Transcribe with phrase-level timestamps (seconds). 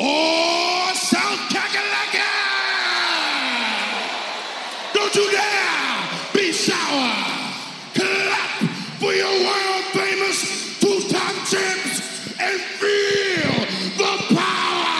[0.00, 2.30] Oh, South Kakalaka!
[4.94, 7.14] Don't you dare be sour!
[7.94, 8.50] Clap
[9.00, 13.52] for your world famous two-time champs and feel
[13.98, 14.98] the power!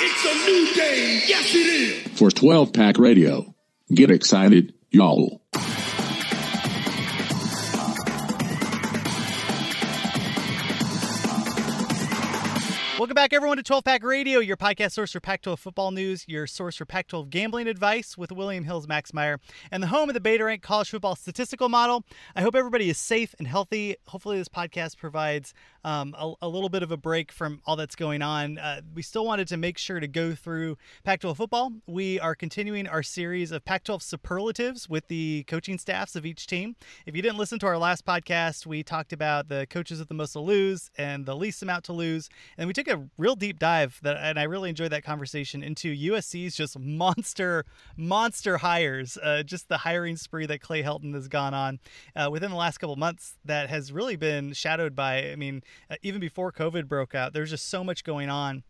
[0.00, 2.18] It's a new day, yes it is!
[2.18, 3.54] For 12 Pack Radio.
[3.92, 5.40] Get excited, y'all.
[13.14, 16.24] Welcome back, everyone, to 12 Pack Radio, your podcast source for Pac 12 football news,
[16.26, 19.38] your source for Pac 12 gambling advice with William Hills Max Meyer,
[19.70, 22.04] and the home of the Beta Rank College Football Statistical Model.
[22.34, 23.94] I hope everybody is safe and healthy.
[24.08, 25.54] Hopefully, this podcast provides
[25.84, 28.58] um, a, a little bit of a break from all that's going on.
[28.58, 31.72] Uh, we still wanted to make sure to go through Pac 12 football.
[31.86, 36.48] We are continuing our series of Pac 12 superlatives with the coaching staffs of each
[36.48, 36.74] team.
[37.06, 40.14] If you didn't listen to our last podcast, we talked about the coaches with the
[40.14, 42.28] most to lose and the least amount to lose.
[42.58, 45.94] And we took a real deep dive that, and I really enjoyed that conversation into
[45.94, 47.64] USC's just monster,
[47.96, 49.18] monster hires.
[49.22, 51.80] Uh, just the hiring spree that Clay Helton has gone on
[52.16, 55.96] uh, within the last couple months that has really been shadowed by, I mean, uh,
[56.02, 58.64] even before COVID broke out, there's just so much going on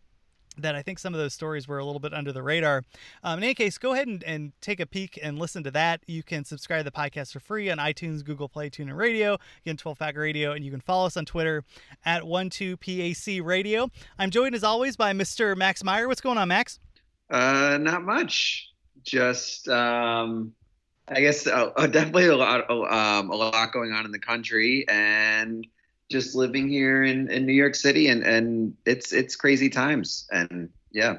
[0.57, 2.83] that I think some of those stories were a little bit under the radar.
[3.23, 6.01] Um, in any case, go ahead and, and take a peek and listen to that.
[6.07, 9.77] You can subscribe to the podcast for free on iTunes, Google Play, TuneIn Radio, again,
[9.77, 11.63] 12 Pack Radio, and you can follow us on Twitter
[12.05, 13.89] at 12PAC Radio.
[14.17, 15.55] I'm joined as always by Mr.
[15.55, 16.07] Max Meyer.
[16.07, 16.79] What's going on, Max?
[17.29, 18.69] Uh, not much.
[19.03, 20.53] Just, um,
[21.07, 24.19] I guess, uh, uh, definitely a lot, uh, um, a lot going on in the
[24.19, 25.65] country, and
[26.09, 30.69] just living here in, in New York City, and, and it's it's crazy times, and
[30.91, 31.17] yeah.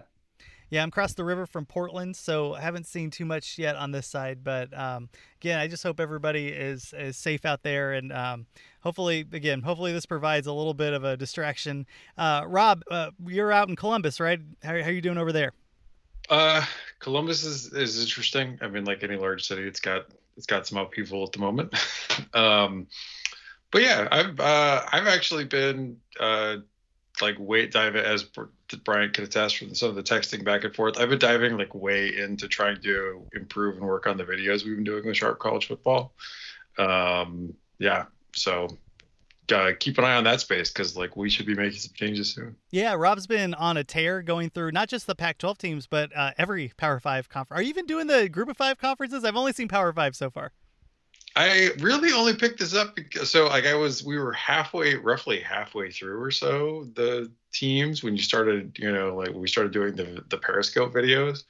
[0.69, 3.93] Yeah, I'm across the river from Portland, so I haven't seen too much yet on
[3.93, 4.43] this side.
[4.43, 5.09] But um,
[5.41, 8.47] again, I just hope everybody is is safe out there, and um,
[8.81, 11.87] hopefully, again, hopefully this provides a little bit of a distraction.
[12.19, 14.41] Uh, Rob, uh, you're out in Columbus, right?
[14.65, 15.53] How, how are you doing over there?
[16.29, 16.65] Uh,
[16.99, 18.59] Columbus is, is interesting.
[18.61, 21.75] I mean, like any large city, it's got it's got some upheaval at the moment.
[22.35, 22.89] um,
[23.77, 26.57] but yeah, I've uh, I've actually been uh,
[27.21, 28.25] like way diving as
[28.85, 30.99] Brian can attest from some of the texting back and forth.
[30.99, 34.77] I've been diving like way into trying to improve and work on the videos we've
[34.77, 36.15] been doing with Sharp College Football.
[36.79, 38.69] Um, yeah, so
[39.53, 42.33] uh, keep an eye on that space because like we should be making some changes
[42.33, 42.57] soon.
[42.71, 46.31] Yeah, Rob's been on a tear going through not just the Pac-12 teams, but uh,
[46.39, 47.61] every Power Five conference.
[47.61, 49.23] Are you even doing the Group of Five conferences?
[49.23, 50.53] I've only seen Power Five so far.
[51.37, 55.41] I really only picked this up because so like I was we were halfway roughly
[55.41, 59.95] halfway through or so the teams when you started you know like we started doing
[59.95, 61.45] the the Periscope videos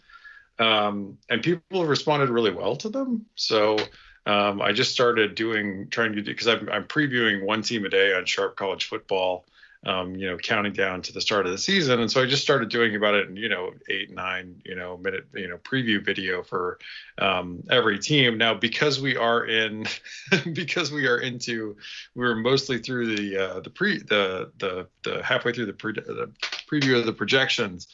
[0.59, 3.27] um, and people responded really well to them.
[3.35, 3.77] So
[4.25, 7.89] um, I just started doing trying to do because I'm, I'm previewing one team a
[7.89, 9.45] day on Sharp College Football
[9.87, 12.01] um, you know, counting down to the start of the season.
[12.01, 15.27] And so I just started doing about it you know, eight, nine, you know, minute,
[15.33, 16.79] you know, preview video for
[17.19, 18.37] um, every team.
[18.37, 19.87] Now, because we are in,
[20.53, 21.77] because we are into,
[22.17, 25.93] we were mostly through the, uh, the pre, the, the, the halfway through the, pre,
[25.93, 26.33] the
[26.69, 27.87] preview of the projections.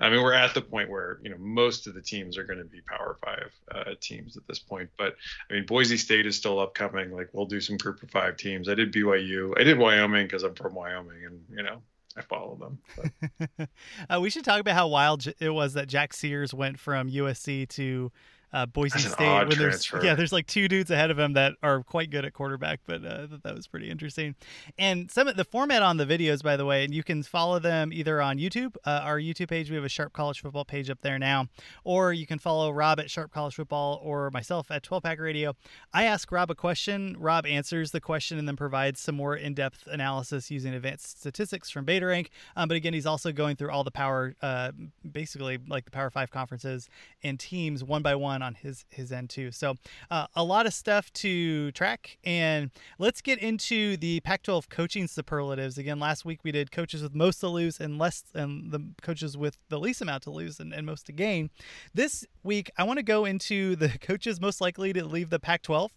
[0.00, 2.58] I mean, we're at the point where you know most of the teams are going
[2.58, 4.90] to be Power Five uh, teams at this point.
[4.96, 5.16] But
[5.50, 7.12] I mean, Boise State is still upcoming.
[7.12, 8.68] Like we'll do some Group of Five teams.
[8.68, 9.52] I did BYU.
[9.58, 11.82] I did Wyoming because I'm from Wyoming, and you know
[12.16, 13.68] I follow them.
[14.10, 17.68] uh, we should talk about how wild it was that Jack Sears went from USC
[17.70, 18.10] to
[18.52, 19.48] uh, Boise State.
[19.48, 20.04] when there's, transfer.
[20.04, 23.04] yeah, there's like two dudes ahead of him that are quite good at quarterback, but
[23.04, 24.34] uh, that, that was pretty interesting.
[24.78, 27.58] And some of the format on the videos, by the way, and you can follow
[27.58, 29.70] them either on YouTube, uh, our YouTube page.
[29.70, 31.48] We have a Sharp College Football page up there now,
[31.84, 35.54] or you can follow Rob at Sharp College Football or myself at 12 Pack Radio.
[35.92, 39.86] I ask Rob a question, Rob answers the question, and then provides some more in-depth
[39.86, 42.28] analysis using advanced statistics from BetaRank.
[42.56, 44.72] Um, but again, he's also going through all the power, uh,
[45.10, 46.88] basically like the Power Five conferences
[47.22, 49.50] and teams one by one on his his end too.
[49.52, 49.74] So
[50.10, 55.78] uh, a lot of stuff to track, and let's get into the Pac-12 coaching superlatives.
[55.78, 59.36] Again, last week we did coaches with most to lose and less, and the coaches
[59.36, 61.50] with the least amount to lose and, and most to gain.
[61.94, 65.88] This week I want to go into the coaches most likely to leave the Pac-12,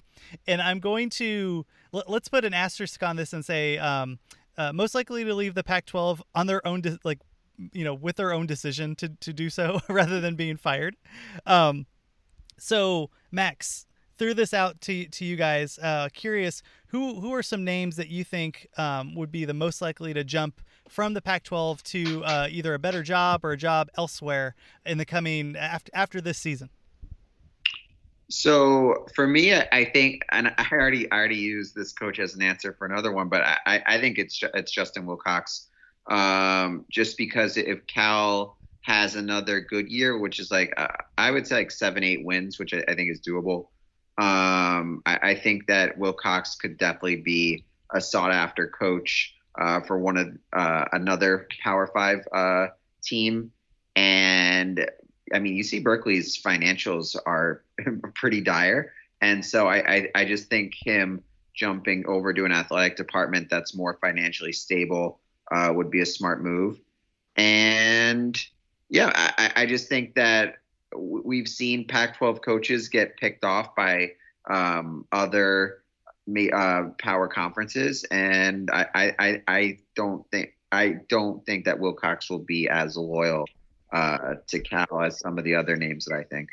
[0.48, 4.20] and I'm going to let, us put an asterisk on this and say um,
[4.58, 7.20] uh, most likely to leave the Pac-12 on their own, de- like
[7.72, 10.96] you know, with their own decision to to do so rather than being fired.
[11.46, 11.86] Um,
[12.64, 13.86] so Max,
[14.18, 15.78] threw this out to to you guys.
[15.80, 19.82] Uh, curious, who who are some names that you think um, would be the most
[19.82, 23.90] likely to jump from the Pac-12 to uh, either a better job or a job
[23.98, 24.56] elsewhere
[24.86, 26.70] in the coming after after this season?
[28.30, 32.42] So for me, I think, and I already I already used this coach as an
[32.42, 35.68] answer for another one, but I, I think it's it's Justin Wilcox,
[36.08, 40.88] um, just because if Cal has another good year, which is like uh,
[41.18, 43.68] I would say like seven eight wins, which I, I think is doable.
[44.18, 49.98] Um, I, I, think that Wilcox could definitely be a sought after coach uh, for
[49.98, 52.68] one of uh, another Power Five uh,
[53.02, 53.52] team,
[53.96, 54.88] and
[55.34, 57.64] I mean, you see Berkeley's financials are
[58.16, 58.94] pretty dire.
[59.22, 61.24] And so I, I, I, just think him
[61.56, 66.44] jumping over to an athletic department that's more financially stable uh, would be a smart
[66.44, 66.80] move.
[67.38, 68.38] And
[68.90, 70.58] yeah, I, I just think that
[70.96, 74.12] we've seen Pac 12 coaches get picked off by
[74.50, 75.84] um, other
[76.54, 78.04] uh, power conferences.
[78.12, 80.54] And I, I, I don't think.
[80.72, 83.46] I don't think that Wilcox will be as loyal
[83.92, 86.50] uh, to Cal as some of the other names that I think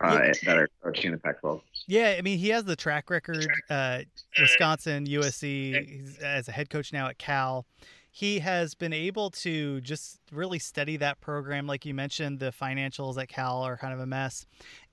[0.00, 0.32] uh, yeah.
[0.44, 1.60] that are coaching the Pac-12.
[1.88, 3.48] Yeah, I mean he has the track record.
[3.68, 4.02] Uh,
[4.38, 7.66] Wisconsin, USC, as a head coach now at Cal
[8.10, 11.66] he has been able to just really study that program.
[11.66, 14.46] Like you mentioned, the financials at Cal are kind of a mess.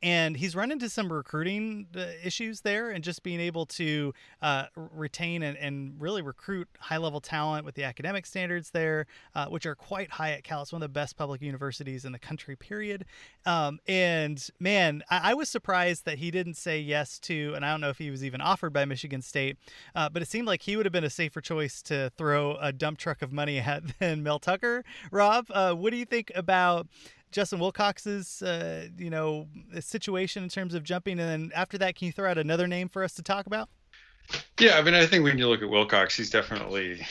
[0.05, 4.65] And he's run into some recruiting uh, issues there and just being able to uh,
[4.75, 9.65] retain and, and, really recruit high level talent with the academic standards there, uh, which
[9.65, 10.61] are quite high at Cal.
[10.61, 13.05] It's one of the best public universities in the country, period.
[13.47, 17.71] Um, and man, I, I, was surprised that he didn't say yes to, and I
[17.71, 19.57] don't know if he was even offered by Michigan State,
[19.95, 22.71] uh, but it seemed like he would have been a safer choice to throw a
[22.71, 24.83] dump truck of money at than Mel Tucker.
[25.09, 26.87] Rob, uh, what do you think about
[27.35, 29.49] Justin Wilcox's, uh, you know,
[29.81, 31.19] situation in terms of jumping?
[31.19, 33.67] And then after that, can you throw out another name for us to talk about?
[34.57, 37.05] Yeah, I mean, I think when you look at Wilcox, he's definitely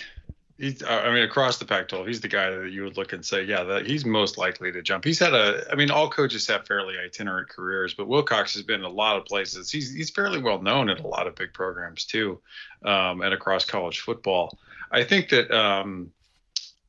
[0.57, 3.45] he's I mean across the Pac-12, he's the guy that you would look and say,
[3.45, 5.05] yeah, that he's most likely to jump.
[5.05, 8.81] He's had a I mean, all coaches have fairly itinerant careers, but Wilcox has been
[8.81, 9.71] in a lot of places.
[9.71, 12.41] He's he's fairly well known at a lot of big programs too,
[12.83, 14.59] um, and across college football.
[14.91, 16.13] I think that um,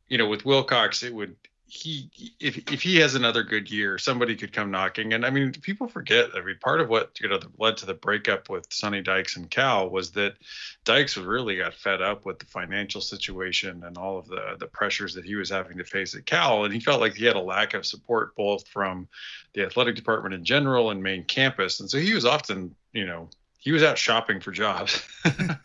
[0.07, 1.35] you know, with Wilcox, it would
[1.67, 2.09] he
[2.39, 5.13] if if he has another good year, somebody could come knocking.
[5.13, 6.29] And I mean, people forget.
[6.35, 9.49] I mean, part of what you know led to the breakup with Sonny Dykes and
[9.49, 10.35] Cal was that
[10.83, 15.15] Dykes really got fed up with the financial situation and all of the the pressures
[15.15, 17.41] that he was having to face at Cal, and he felt like he had a
[17.41, 19.07] lack of support both from
[19.53, 23.27] the athletic department in general and main campus, and so he was often you know
[23.65, 25.03] he was out shopping for jobs.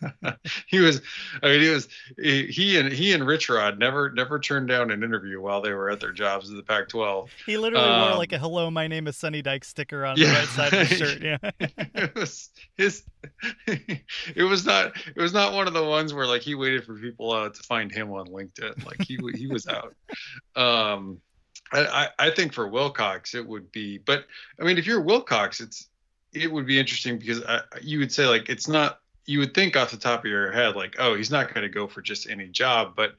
[0.65, 1.03] he was,
[1.43, 1.87] I mean, he was
[2.17, 5.91] he and he and Rich Rod never never turned down an interview while they were
[5.91, 7.29] at their jobs in the Pac-12.
[7.45, 10.29] He literally um, wore like a "Hello, my name is Sonny Dyke" sticker on yeah,
[10.29, 11.21] the right side of his shirt.
[11.21, 13.03] Yeah, it was his.
[14.35, 14.93] It was not.
[15.15, 17.63] It was not one of the ones where like he waited for people uh, to
[17.63, 18.83] find him on LinkedIn.
[18.83, 19.93] Like he he was out.
[20.55, 21.21] Um,
[21.71, 24.25] I, I think for Wilcox it would be, but
[24.59, 25.87] I mean, if you're Wilcox, it's
[26.33, 29.75] it would be interesting because I, you would say like it's not you would think
[29.75, 32.29] off the top of your head like oh he's not going to go for just
[32.29, 33.15] any job but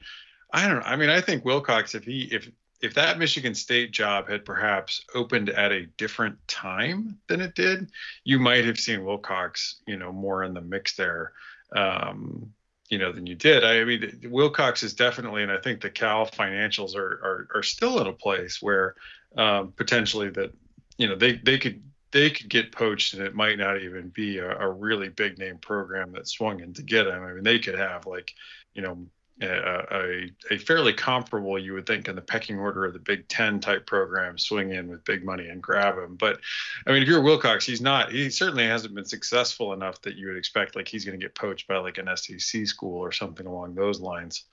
[0.51, 0.85] I don't know.
[0.85, 2.49] I mean I think Wilcox if he if
[2.81, 7.89] if that Michigan State job had perhaps opened at a different time than it did
[8.23, 11.33] you might have seen Wilcox you know more in the mix there
[11.75, 12.51] um,
[12.89, 13.63] you know than you did.
[13.63, 17.99] I mean Wilcox is definitely and I think the Cal financials are are, are still
[17.99, 18.95] in a place where
[19.37, 20.51] um, potentially that
[20.97, 21.81] you know they they could
[22.13, 25.57] they could get poached and it might not even be a, a really big name
[25.57, 27.23] program that swung in to get them.
[27.23, 28.33] I mean, they could have like,
[28.75, 29.05] you know,
[29.41, 33.27] a, a, a, fairly comparable, you would think, in the pecking order of the Big
[33.27, 36.15] Ten type program, swing in with big money and grab him.
[36.15, 36.39] But
[36.85, 38.11] I mean, if you're Wilcox, he's not.
[38.11, 41.33] He certainly hasn't been successful enough that you would expect like he's going to get
[41.33, 44.45] poached by like an SEC school or something along those lines.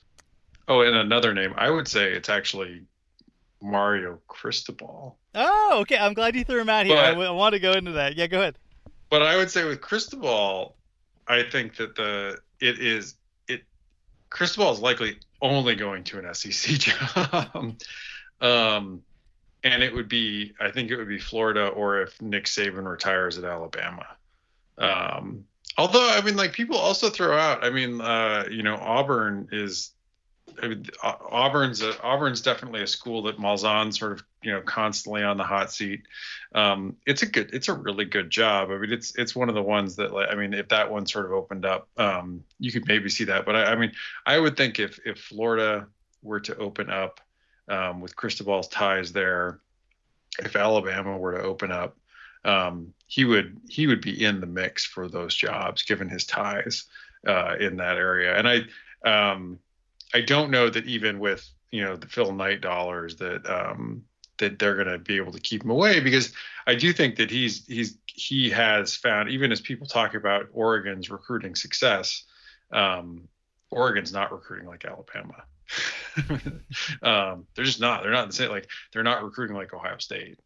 [0.67, 2.83] Oh, and another name, I would say it's actually
[3.62, 5.17] Mario Cristobal.
[5.35, 5.97] Oh, okay.
[5.97, 6.97] I'm glad you threw him out here.
[6.97, 8.17] But, I, w- I want to go into that.
[8.17, 8.57] Yeah, go ahead.
[9.11, 10.76] But I would say with Cristobal,
[11.29, 13.14] I think that the it is
[13.49, 13.62] it
[14.31, 17.75] Cristobal is likely only going to an SEC job.
[18.40, 19.02] um,
[19.62, 23.37] and it would be I think it would be Florida or if Nick Saban retires
[23.38, 24.07] at Alabama.
[24.79, 25.45] Um,
[25.76, 29.90] although I mean like people also throw out I mean uh, you know Auburn is
[30.62, 35.23] I mean, Auburn's a, Auburn's definitely a school that Malzahn's sort of you know constantly
[35.23, 36.02] on the hot seat.
[36.54, 38.71] Um, it's a good, it's a really good job.
[38.71, 41.07] I mean, it's it's one of the ones that like, I mean, if that one
[41.07, 43.45] sort of opened up, um, you could maybe see that.
[43.47, 43.92] But I, I mean,
[44.26, 45.87] I would think if if Florida
[46.23, 47.21] were to open up,
[47.71, 49.61] um, with Cristobal's ties there.
[50.38, 51.97] If Alabama were to open up,
[52.45, 56.85] um, he would he would be in the mix for those jobs given his ties
[57.26, 58.37] uh, in that area.
[58.37, 59.59] And I um,
[60.14, 64.05] I don't know that even with you know the Phil Knight dollars that um,
[64.38, 66.33] that they're going to be able to keep him away because
[66.67, 71.11] I do think that he's he's he has found even as people talk about Oregon's
[71.11, 72.25] recruiting success,
[72.73, 73.29] um,
[73.71, 75.45] Oregon's not recruiting like Alabama.
[77.02, 78.02] um, they're just not.
[78.02, 78.50] They're not the same.
[78.50, 80.40] Like they're not recruiting like Ohio State.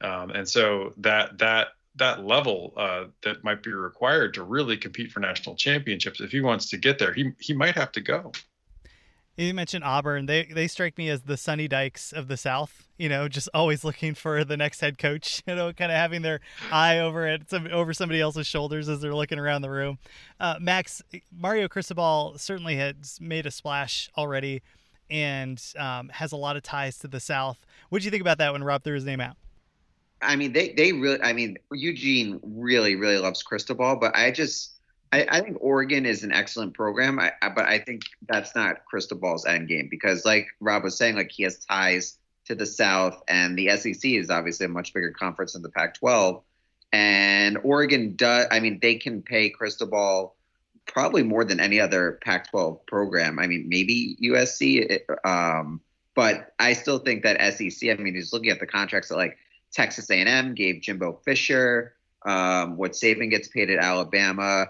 [0.00, 5.12] Um, and so that that that level uh, that might be required to really compete
[5.12, 8.32] for national championships, if he wants to get there, he he might have to go.
[9.36, 10.26] You mentioned Auburn.
[10.26, 12.86] They they strike me as the Sonny Dykes of the South.
[12.98, 15.42] You know, just always looking for the next head coach.
[15.46, 19.00] You know, kind of having their eye over it some over somebody else's shoulders as
[19.00, 19.98] they're looking around the room.
[20.38, 21.02] Uh, Max
[21.36, 24.62] Mario Cristobal certainly has made a splash already,
[25.10, 27.58] and um, has a lot of ties to the South.
[27.88, 29.36] What do you think about that when Rob threw his name out?
[30.22, 31.20] I mean, they they really.
[31.20, 34.73] I mean, Eugene really really loves Cristobal, but I just
[35.14, 38.84] I, I, think Oregon is an excellent program, I, I, but I think that's not
[38.84, 43.22] Cristobal's end game because, like Rob was saying, like he has ties to the South,
[43.28, 46.42] and the SEC is obviously a much bigger conference than the Pac-12.
[46.92, 48.48] And Oregon does.
[48.50, 50.34] I mean, they can pay Cristobal
[50.86, 53.38] probably more than any other Pac-12 program.
[53.38, 55.80] I mean, maybe USC, um,
[56.16, 57.88] but I still think that SEC.
[57.88, 59.38] I mean, just looking at the contracts that like
[59.72, 61.94] Texas A&M gave Jimbo Fisher,
[62.26, 64.66] um, what Saban gets paid at Alabama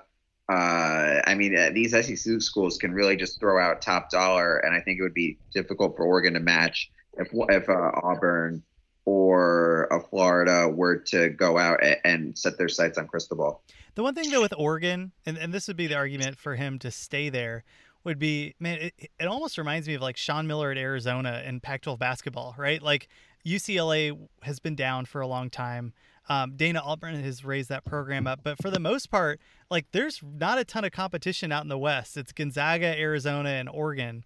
[0.49, 4.75] uh, I mean, uh, these SEC schools can really just throw out top dollar, and
[4.75, 8.63] I think it would be difficult for Oregon to match if if uh, Auburn
[9.07, 13.63] or a Florida were to go out and, and set their sights on Cristobal.
[13.95, 16.79] The one thing though with Oregon, and, and this would be the argument for him
[16.81, 17.65] to stay there,
[18.03, 21.61] would be man, it, it almost reminds me of like Sean Miller at Arizona in
[21.61, 22.83] Pac-12 basketball, right?
[22.83, 23.09] Like
[23.47, 25.93] UCLA has been down for a long time.
[26.29, 29.41] Um, Dana Altman has raised that program up, but for the most part,
[29.71, 32.17] like there's not a ton of competition out in the West.
[32.17, 34.25] It's Gonzaga, Arizona, and Oregon,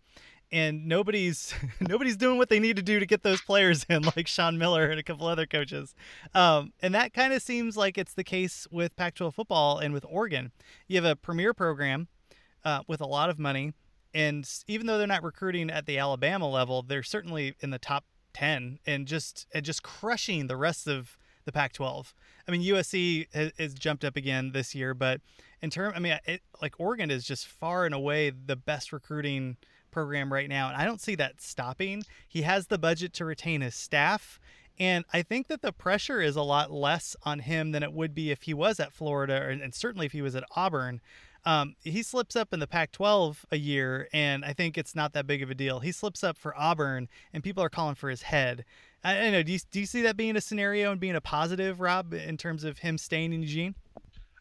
[0.53, 4.29] and nobody's nobody's doing what they need to do to get those players in, like
[4.29, 5.95] Sean Miller and a couple other coaches.
[6.35, 10.05] Um, and that kind of seems like it's the case with Pac-12 football and with
[10.09, 10.53] Oregon.
[10.87, 12.09] You have a premier program
[12.65, 13.73] uh, with a lot of money,
[14.15, 18.05] and even though they're not recruiting at the Alabama level, they're certainly in the top
[18.33, 22.13] ten and just and just crushing the rest of the Pac-12.
[22.47, 25.23] I mean, USC has, has jumped up again this year, but
[25.63, 29.57] in term, I mean, it, like Oregon is just far and away the best recruiting
[29.91, 32.05] program right now, and I don't see that stopping.
[32.29, 34.39] He has the budget to retain his staff.
[34.79, 38.15] And I think that the pressure is a lot less on him than it would
[38.15, 41.01] be if he was at Florida, and certainly if he was at Auburn.
[41.45, 45.15] Um, he slips up in the Pac 12 a year, and I think it's not
[45.15, 45.81] that big of a deal.
[45.81, 48.65] He slips up for Auburn, and people are calling for his head.
[49.05, 49.43] I, I know.
[49.43, 52.37] Do you, do you see that being a scenario and being a positive, Rob, in
[52.37, 53.75] terms of him staying in Eugene?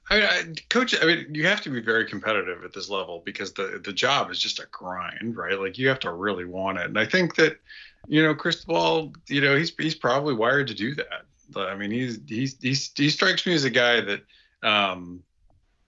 [0.09, 0.95] I mean, I, coach.
[1.01, 4.31] I mean, you have to be very competitive at this level because the the job
[4.31, 5.59] is just a grind, right?
[5.59, 6.85] Like you have to really want it.
[6.85, 7.59] And I think that,
[8.07, 11.25] you know, Cristobal, you know, he's he's probably wired to do that.
[11.57, 14.21] I mean, he's he's, he's he strikes me as a guy that,
[14.63, 15.21] um,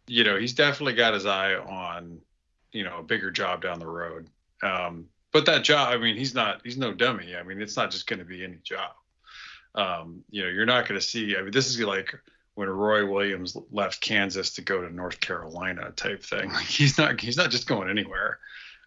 [0.08, 2.20] you know, he's definitely got his eye on,
[2.74, 4.28] you know, a bigger job down the road.
[4.62, 7.36] Um, but that job, I mean, he's not, he's no dummy.
[7.36, 8.92] I mean, it's not just going to be any job.
[9.76, 12.16] Um, you know, you're not going to see, I mean, this is like
[12.56, 16.52] when Roy Williams left Kansas to go to North Carolina type thing.
[16.54, 18.40] Like he's not, he's not just going anywhere.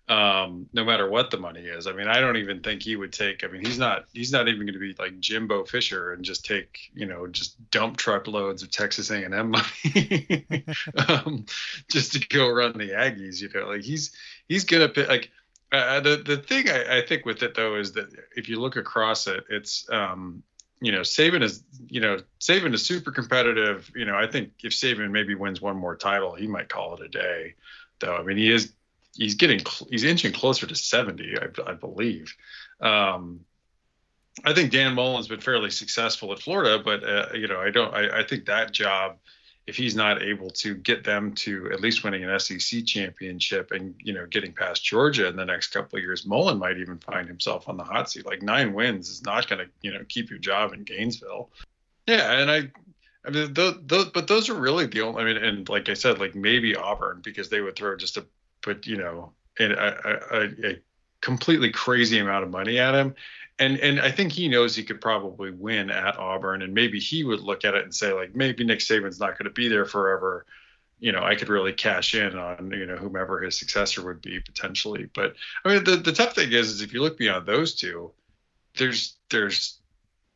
[0.09, 1.87] Um, no matter what the money is.
[1.87, 4.49] I mean, I don't even think he would take, I mean, he's not, he's not
[4.49, 8.27] even going to be like Jimbo Fisher and just take, you know, just dump truck
[8.27, 10.45] loads of Texas A&M money,
[11.09, 11.47] um,
[11.89, 14.11] just to go run the Aggies, you know, like he's,
[14.49, 15.31] he's going to like,
[15.73, 18.77] uh, the the thing I, I, think with it though is that if you look
[18.77, 20.43] across it, it's um,
[20.81, 23.91] you know Saban is you know Saban is super competitive.
[23.95, 27.03] You know I think if Saban maybe wins one more title, he might call it
[27.03, 27.55] a day.
[28.01, 28.73] Though I mean he is
[29.15, 32.35] he's getting he's inching closer to 70, I, I believe.
[32.81, 33.41] Um,
[34.45, 37.95] I think Dan Mullen's been fairly successful at Florida, but uh, you know I don't
[37.95, 39.17] I, I think that job
[39.67, 43.95] if he's not able to get them to at least winning an SEC championship and
[43.99, 47.29] you know getting past Georgia in the next couple of years, Mullen might even find
[47.29, 48.27] himself on the hot seat.
[48.27, 51.51] Like nine wins is not going to you know keep your job in Gainesville.
[52.07, 52.71] Yeah, and I,
[53.25, 55.23] I mean, those, those, but those are really the only.
[55.23, 58.27] I mean, and like I said, like maybe Auburn because they would throw just a,
[58.63, 60.79] but you know, a, a, a
[61.21, 63.15] completely crazy amount of money at him
[63.59, 67.25] and and I think he knows he could probably win at Auburn, and maybe he
[67.25, 69.87] would look at it and say like maybe Nick Saban's not going to be there
[69.87, 70.47] forever.
[70.99, 74.41] You know, I could really cash in on you know whomever his successor would be
[74.41, 75.09] potentially.
[75.15, 78.13] But I mean, the the tough thing is, is if you look beyond those two,
[78.77, 79.79] there's there's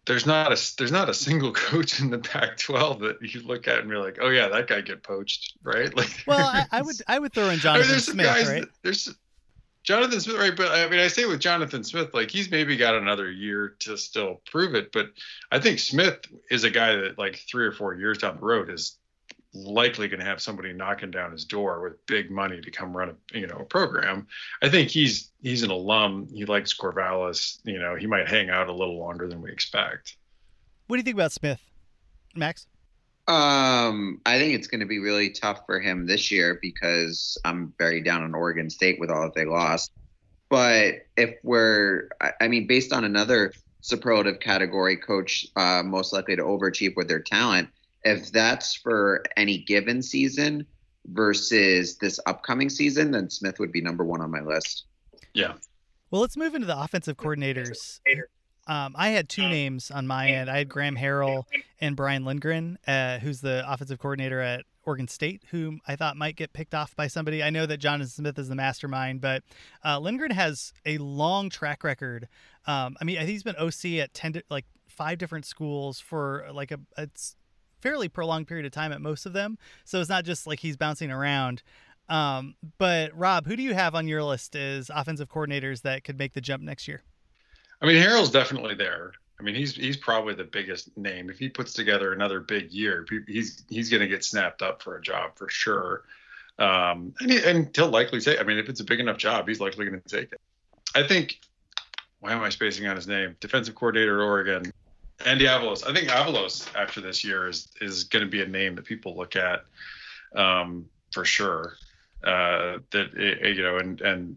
[0.07, 3.81] there's not a there's not a single coach in the Pac-12 that you look at
[3.81, 5.95] and be like, oh yeah, that guy get poached, right?
[5.97, 8.61] Like, well, I, I would I would throw in Jonathan I mean, Smith, right?
[8.61, 9.15] That, there's
[9.87, 10.57] Jonathan Smith, right?
[10.57, 13.97] But I mean, I say with Jonathan Smith, like he's maybe got another year to
[13.97, 14.91] still prove it.
[14.93, 15.11] But
[15.53, 16.19] I think Smith
[16.51, 18.99] is a guy that, like, three or four years down the road, is
[19.55, 23.11] likely going to have somebody knocking down his door with big money to come run
[23.11, 24.27] a you know a program.
[24.61, 26.29] I think he's he's an alum.
[26.35, 27.61] He likes Corvallis.
[27.65, 30.17] You know, he might hang out a little longer than we expect.
[30.89, 31.61] What do you think about Smith,
[32.35, 32.67] Max?
[33.29, 37.73] Um, I think it's going to be really tough for him this year because I'm
[37.77, 39.93] very down on Oregon State with all that they lost.
[40.49, 42.09] But if we're,
[42.41, 47.21] I mean, based on another superlative category coach, uh, most likely to overachieve with their
[47.21, 47.69] talent,
[48.05, 50.65] if that's for any given season
[51.07, 54.85] versus this upcoming season, then Smith would be number one on my list.
[55.35, 55.55] Yeah.
[56.13, 58.01] Well, let's move into the offensive coordinators.
[58.67, 60.51] Um, I had two names on my end.
[60.51, 61.45] I had Graham Harrell
[61.81, 66.37] and Brian Lindgren, uh, who's the offensive coordinator at Oregon State, whom I thought might
[66.37, 67.43] get picked off by somebody.
[67.43, 69.43] I know that Jonathan Smith is the mastermind, but
[69.85, 72.29] uh, Lindgren has a long track record.
[72.67, 76.47] Um, I mean, I think he's been OC at ten, like five different schools for
[76.53, 77.37] like a it's
[77.81, 79.59] fairly prolonged period of time at most of them.
[79.85, 81.63] So it's not just like he's bouncing around.
[82.09, 86.19] Um, but Rob, who do you have on your list as offensive coordinators that could
[86.19, 87.03] make the jump next year?
[87.81, 89.13] I mean, Harrell's definitely there.
[89.39, 91.29] I mean, he's he's probably the biggest name.
[91.29, 94.97] If he puts together another big year, he's he's going to get snapped up for
[94.97, 96.05] a job for sure.
[96.59, 98.41] Um, and, he, and he'll likely take.
[98.41, 100.41] I mean, if it's a big enough job, he's likely going to take it.
[100.95, 101.41] I think.
[102.21, 103.37] Why am I spacing on his name?
[103.41, 104.73] Defensive coordinator at Oregon.
[105.25, 105.87] Andy Avalos.
[105.87, 109.17] I think Avalos after this year is is going to be a name that people
[109.17, 109.65] look at
[110.35, 111.75] um, for sure.
[112.25, 114.37] Uh, that it, you know, and and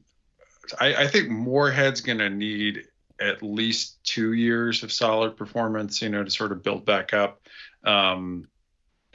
[0.80, 2.86] I, I think Moorhead's going to need
[3.20, 7.42] at least two years of solid performance, you know, to sort of build back up.
[7.84, 8.48] Um,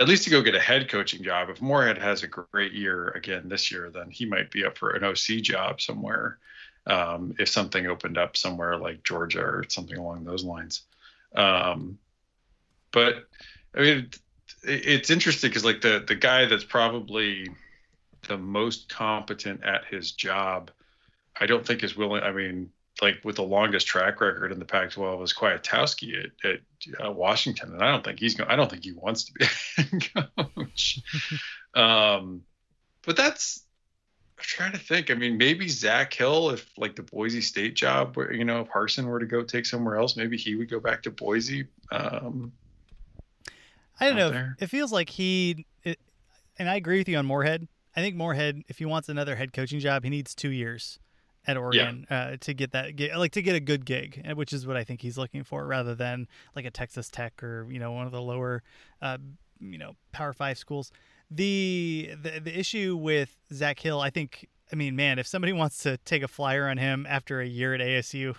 [0.01, 1.51] at least to go get a head coaching job.
[1.51, 4.90] If Moorhead has a great year again this year, then he might be up for
[4.90, 6.38] an OC job somewhere.
[6.87, 10.83] Um, if something opened up somewhere like Georgia or something along those lines.
[11.35, 11.99] Um,
[12.93, 13.25] but
[13.75, 14.11] I mean,
[14.62, 17.49] it's interesting because like the the guy that's probably
[18.29, 20.71] the most competent at his job,
[21.38, 22.23] I don't think is willing.
[22.23, 22.71] I mean,
[23.03, 26.61] like with the longest track record in the Pac-12 is Kwiatkowski at, at
[27.05, 28.51] uh, Washington, and I don't think he's going.
[28.51, 29.47] I don't think he wants to be
[30.17, 31.01] a coach.
[31.75, 32.43] um,
[33.05, 33.65] but that's
[34.39, 35.11] I'm trying to think.
[35.11, 38.69] I mean, maybe Zach Hill, if like the Boise State job, where you know, if
[38.69, 41.67] Harsin were to go take somewhere else, maybe he would go back to Boise.
[41.91, 42.53] Um,
[43.99, 44.31] I don't know.
[44.31, 44.57] There.
[44.61, 45.99] It feels like he, it,
[46.59, 47.69] and I agree with you on Moorhead.
[47.97, 50.99] I think Moorhead, if he wants another head coaching job, he needs two years
[51.47, 52.17] at Oregon yeah.
[52.17, 54.77] uh, to get that, get, like to get a good gig, uh, which is what
[54.77, 56.27] I think he's looking for, rather than
[56.57, 58.63] like a Texas Tech or you know one of the lower,
[59.03, 59.19] uh,
[59.61, 60.91] you know, Power Five schools
[61.31, 65.79] the, the the issue with Zach Hill, I think, I mean, man, if somebody wants
[65.83, 68.37] to take a flyer on him after a year at ASU,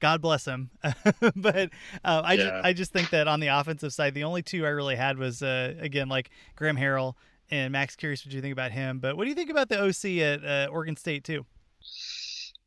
[0.00, 0.70] God bless him.
[1.36, 1.70] but
[2.04, 2.36] uh, I yeah.
[2.36, 5.18] just I just think that on the offensive side, the only two I really had
[5.18, 7.14] was uh, again like Graham Harrell
[7.50, 7.96] and Max.
[7.96, 10.44] Curious what you think about him, but what do you think about the OC at
[10.44, 11.46] uh, Oregon State too?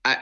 [0.05, 0.17] I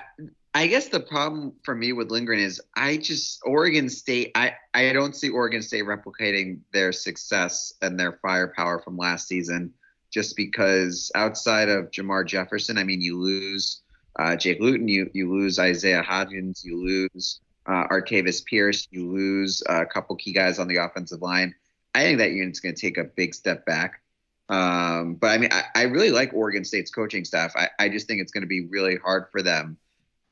[0.54, 4.32] I guess the problem for me with Lindgren is I just Oregon State.
[4.36, 9.72] I I don't see Oregon State replicating their success and their firepower from last season,
[10.10, 13.82] just because outside of Jermar Jefferson, I mean, you lose
[14.18, 19.62] uh, Jake Luton, you you lose Isaiah Hodgins, you lose uh, Artavis Pierce, you lose
[19.68, 21.54] a couple key guys on the offensive line.
[21.94, 24.02] I think that unit's going to take a big step back.
[24.50, 27.54] Um, but I mean, I, I really like Oregon State's coaching staff.
[27.56, 29.78] I, I just think it's going to be really hard for them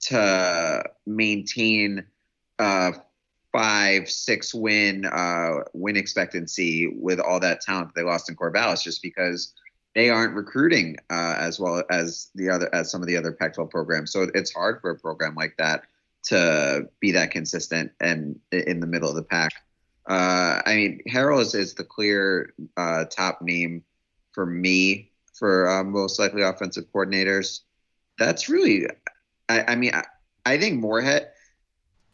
[0.08, 2.06] to maintain
[2.58, 8.84] five, six win uh, win expectancy with all that talent that they lost in Corvallis,
[8.84, 9.54] just because
[9.96, 13.70] they aren't recruiting uh, as well as the other as some of the other Pac-12
[13.70, 14.12] programs.
[14.12, 15.84] So it's hard for a program like that
[16.26, 19.52] to be that consistent and in the middle of the pack.
[20.08, 23.84] Uh, I mean, Harrell is, is the clear uh, top name
[24.36, 27.62] for me for uh, most likely offensive coordinators.
[28.20, 28.86] That's really
[29.50, 30.04] I, I mean, I,
[30.46, 31.32] I think Moorhead.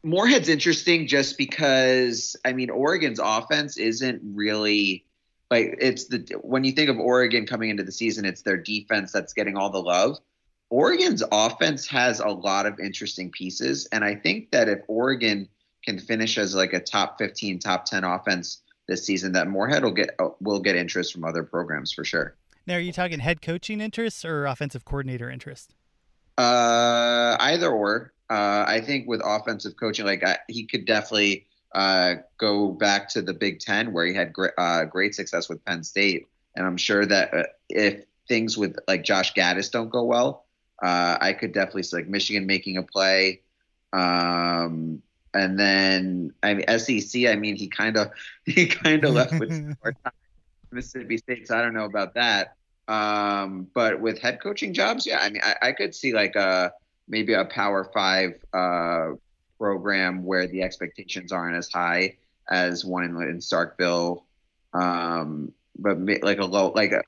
[0.03, 5.05] Moorhead's interesting just because I mean Oregon's offense isn't really
[5.51, 9.11] like it's the when you think of Oregon coming into the season, it's their defense
[9.11, 10.17] that's getting all the love.
[10.69, 15.49] Oregon's offense has a lot of interesting pieces, and I think that if Oregon
[15.83, 18.60] can finish as like a top 15, top 10 offense
[18.91, 22.35] this season, that Moorhead will get will get interest from other programs for sure.
[22.67, 25.73] Now, are you talking head coaching interest or offensive coordinator interest?
[26.37, 28.13] Uh, either or.
[28.31, 33.21] uh, I think with offensive coaching, like I, he could definitely uh, go back to
[33.21, 36.27] the Big Ten where he had great, uh, great success with Penn State.
[36.55, 40.45] And I'm sure that uh, if things with like Josh Gattis don't go well,
[40.81, 43.41] uh, I could definitely see like Michigan making a play.
[43.91, 45.01] Um,
[45.33, 47.25] and then I mean SEC.
[47.25, 48.11] I mean he kind of
[48.45, 49.75] he kind of left with
[50.71, 52.55] Mississippi State, so I don't know about that.
[52.87, 56.73] Um, but with head coaching jobs, yeah, I mean I, I could see like a
[57.07, 59.11] maybe a Power Five uh,
[59.57, 62.17] program where the expectations aren't as high
[62.49, 64.23] as one in, in Starkville,
[64.73, 67.01] um, but like a low like a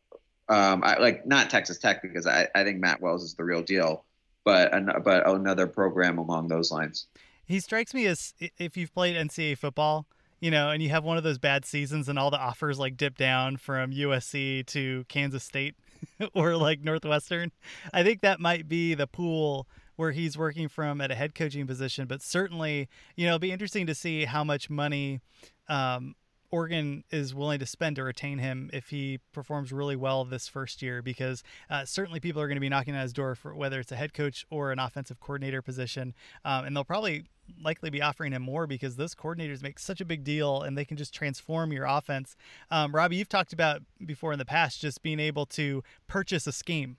[0.49, 3.63] um, I, like not Texas Tech because I, I think Matt Wells is the real
[3.63, 4.03] deal,
[4.43, 7.07] but an, but another program along those lines.
[7.45, 10.06] He strikes me as if you've played NCAA football,
[10.39, 12.97] you know, and you have one of those bad seasons and all the offers like
[12.97, 15.75] dip down from USC to Kansas State
[16.34, 17.51] or like Northwestern.
[17.93, 21.67] I think that might be the pool where he's working from at a head coaching
[21.67, 25.21] position, but certainly, you know, it'll be interesting to see how much money
[25.69, 26.15] um,
[26.53, 30.83] Oregon is willing to spend to retain him if he performs really well this first
[30.83, 33.79] year, because uh, certainly people are going to be knocking on his door for whether
[33.79, 36.13] it's a head coach or an offensive coordinator position,
[36.45, 37.23] um, and they'll probably
[37.59, 40.85] likely be offering him more because those coordinators make such a big deal and they
[40.85, 42.35] can just transform your offense.
[42.69, 46.51] Um, Robbie, you've talked about before in the past just being able to purchase a
[46.51, 46.97] scheme.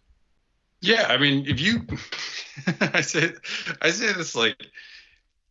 [0.80, 1.86] Yeah, I mean, if you,
[2.92, 3.30] I say,
[3.80, 4.56] I say this like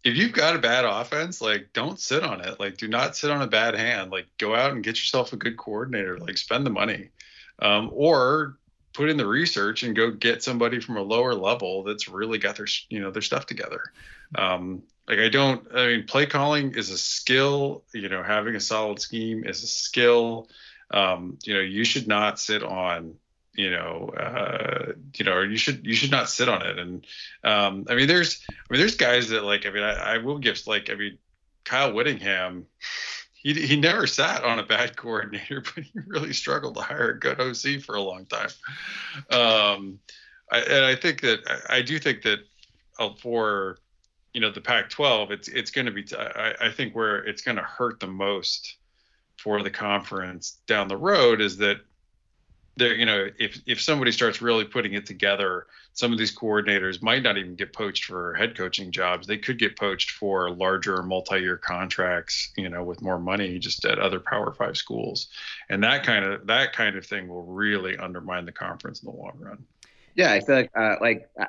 [0.03, 2.59] if you've got a bad offense, like don't sit on it.
[2.59, 4.11] Like do not sit on a bad hand.
[4.11, 6.19] Like go out and get yourself a good coordinator.
[6.19, 7.09] Like spend the money,
[7.59, 8.57] um, or
[8.93, 12.57] put in the research and go get somebody from a lower level that's really got
[12.57, 13.81] their you know their stuff together.
[14.35, 15.65] Um, like I don't.
[15.73, 17.83] I mean, play calling is a skill.
[17.93, 20.49] You know, having a solid scheme is a skill.
[20.91, 23.15] Um, you know, you should not sit on
[23.55, 26.79] you know, uh, you know, you should you should not sit on it.
[26.79, 27.05] And
[27.43, 30.39] um, I mean, there's I mean, there's guys that like I mean, I, I will
[30.39, 31.17] give like I mean,
[31.63, 32.65] Kyle Whittingham.
[33.33, 37.19] He, he never sat on a bad coordinator, but he really struggled to hire a
[37.19, 38.49] good OC for a long time.
[39.29, 39.99] Um,
[40.49, 41.39] I, and I think that
[41.69, 42.39] I, I do think that
[42.99, 43.77] uh, for
[44.33, 47.57] you know the Pac-12, it's it's going to be I, I think where it's going
[47.57, 48.77] to hurt the most
[49.37, 51.77] for the conference down the road is that
[52.75, 57.01] there you know if if somebody starts really putting it together some of these coordinators
[57.03, 59.27] might not even get poached for head coaching jobs.
[59.27, 63.99] They could get poached for larger multi-year contracts you know with more money just at
[63.99, 65.27] other power five schools.
[65.69, 69.15] And that kind of that kind of thing will really undermine the conference in the
[69.15, 69.65] long run.
[70.15, 71.45] Yeah i feel like uh, like uh,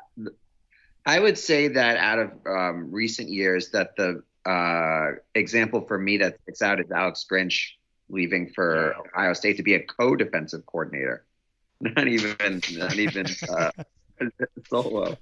[1.07, 6.19] i would say that out of um, recent years that the uh, example for me
[6.19, 7.73] that sticks out is alex grinch
[8.15, 11.25] leaving for Ohio State to be a co-defensive coordinator.
[11.81, 13.71] Not even, not even uh,
[14.71, 15.19] solo.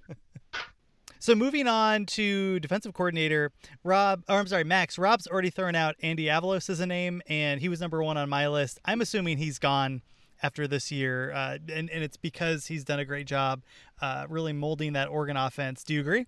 [1.19, 3.51] So moving on to defensive coordinator
[3.83, 4.99] Rob, or I'm sorry, Max.
[4.99, 8.29] Rob's already thrown out Andy Avalos as a name, and he was number one on
[8.29, 8.79] my list.
[8.85, 10.03] I'm assuming he's gone
[10.43, 13.63] after this year, uh, and and it's because he's done a great job,
[14.01, 15.83] uh, really molding that Oregon offense.
[15.85, 16.27] Do you agree?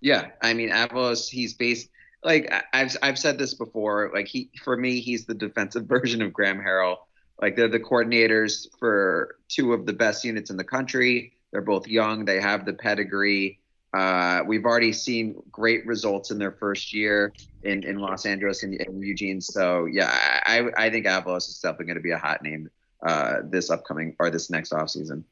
[0.00, 1.90] Yeah, I mean Avalos, he's based
[2.22, 4.10] like I've I've said this before.
[4.12, 6.96] Like he for me, he's the defensive version of Graham Harrell.
[7.40, 11.32] Like they're the coordinators for two of the best units in the country.
[11.52, 12.24] They're both young.
[12.24, 13.58] They have the pedigree.
[13.92, 18.80] Uh, we've already seen great results in their first year in, in Los Angeles and,
[18.80, 19.40] and Eugene.
[19.40, 20.10] So yeah,
[20.46, 22.70] I I think Avalos is definitely going to be a hot name
[23.02, 25.24] uh, this upcoming or this next offseason.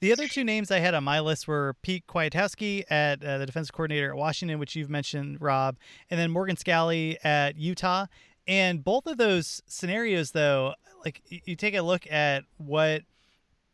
[0.00, 3.46] The other two names I had on my list were Pete Kwiatkowski at uh, the
[3.46, 5.76] defensive coordinator at Washington, which you've mentioned, Rob,
[6.08, 8.06] and then Morgan Scalley at Utah.
[8.46, 13.02] And both of those scenarios, though, like you take a look at what,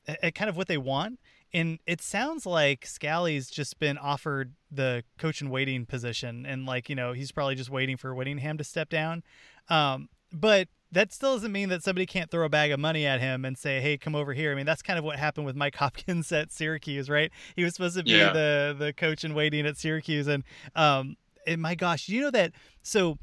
[0.06, 1.18] at kind of what they want,
[1.52, 6.88] and it sounds like Scalley's just been offered the coach and waiting position, and like
[6.88, 9.22] you know he's probably just waiting for Whittingham to step down.
[9.68, 13.20] Um, but that still doesn't mean that somebody can't throw a bag of money at
[13.20, 15.56] him and say, "Hey, come over here." I mean, that's kind of what happened with
[15.56, 17.30] Mike Hopkins at Syracuse, right?
[17.56, 18.32] He was supposed to be yeah.
[18.32, 22.52] the the coach in waiting at Syracuse, and um, and my gosh, you know that?
[22.82, 23.18] So,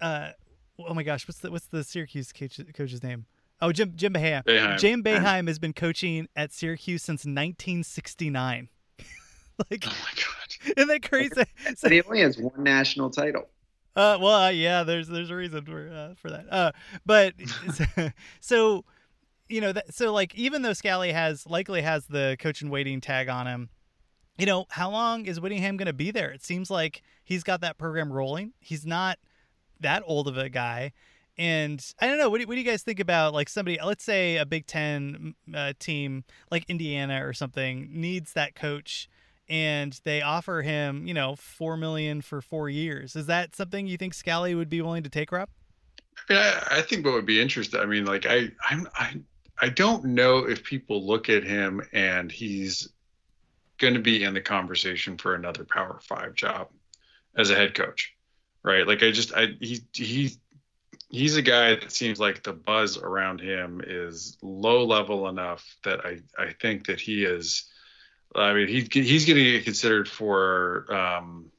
[0.00, 0.30] uh,
[0.78, 3.26] oh my gosh, what's the what's the Syracuse coach, coach's name?
[3.60, 4.44] Oh, Jim Jim Boeheim.
[4.44, 4.78] Boeheim.
[4.78, 8.68] Jim Boeheim has been coaching at Syracuse since 1969.
[9.70, 11.44] like, oh my god, isn't that crazy?
[11.76, 13.48] So, he only has one national title.
[13.96, 16.52] Uh, well, uh, yeah, there's there's a reason for uh, for that.
[16.52, 16.72] Uh,
[17.06, 17.34] but
[18.40, 18.84] so
[19.48, 23.00] you know that so like even though Scalley has likely has the coach and waiting
[23.00, 23.70] tag on him,
[24.36, 26.30] you know how long is Whittingham going to be there?
[26.30, 28.52] It seems like he's got that program rolling.
[28.60, 29.18] He's not
[29.80, 30.92] that old of a guy.
[31.38, 32.30] And I don't know.
[32.30, 33.78] What do, what do you guys think about like somebody?
[33.82, 39.08] Let's say a Big Ten uh, team like Indiana or something needs that coach
[39.48, 43.16] and they offer him, you know, four million for four years.
[43.16, 45.48] Is that something you think Scalley would be willing to take, Rob?
[46.28, 47.80] I mean, I, I think what would be interesting.
[47.80, 49.14] I mean, like I, I'm, I,
[49.60, 52.88] I don't know if people look at him and he's
[53.78, 56.68] going to be in the conversation for another Power Five job
[57.36, 58.14] as a head coach,
[58.62, 58.86] right?
[58.86, 60.30] Like I just, I he he
[61.10, 66.04] he's a guy that seems like the buzz around him is low level enough that
[66.04, 67.70] I I think that he is.
[68.36, 71.50] I mean, he he's going to get considered for um,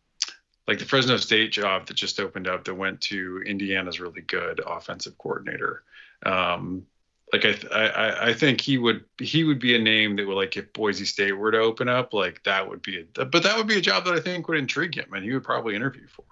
[0.67, 4.61] like the Fresno State job that just opened up that went to Indiana's really good
[4.65, 5.83] offensive coordinator.
[6.25, 6.85] Um,
[7.33, 10.55] like I, I I think he would he would be a name that would like
[10.55, 13.67] if Boise State were to open up like that would be a but that would
[13.67, 16.23] be a job that I think would intrigue him and he would probably interview for.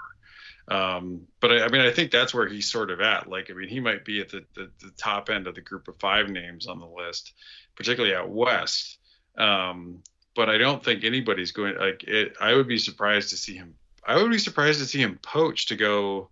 [0.74, 3.30] Um, but I, I mean I think that's where he's sort of at.
[3.30, 5.90] Like I mean he might be at the, the, the top end of the group
[5.90, 7.34] of five names on the list,
[7.76, 8.98] particularly out west.
[9.38, 10.02] Um,
[10.36, 12.36] but I don't think anybody's going like it.
[12.40, 13.76] I would be surprised to see him.
[14.06, 16.30] I would be surprised to see him poach to go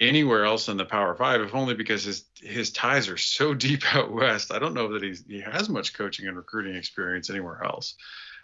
[0.00, 3.94] anywhere else in the Power Five, if only because his his ties are so deep
[3.94, 4.52] out west.
[4.52, 7.94] I don't know that he's he has much coaching and recruiting experience anywhere else.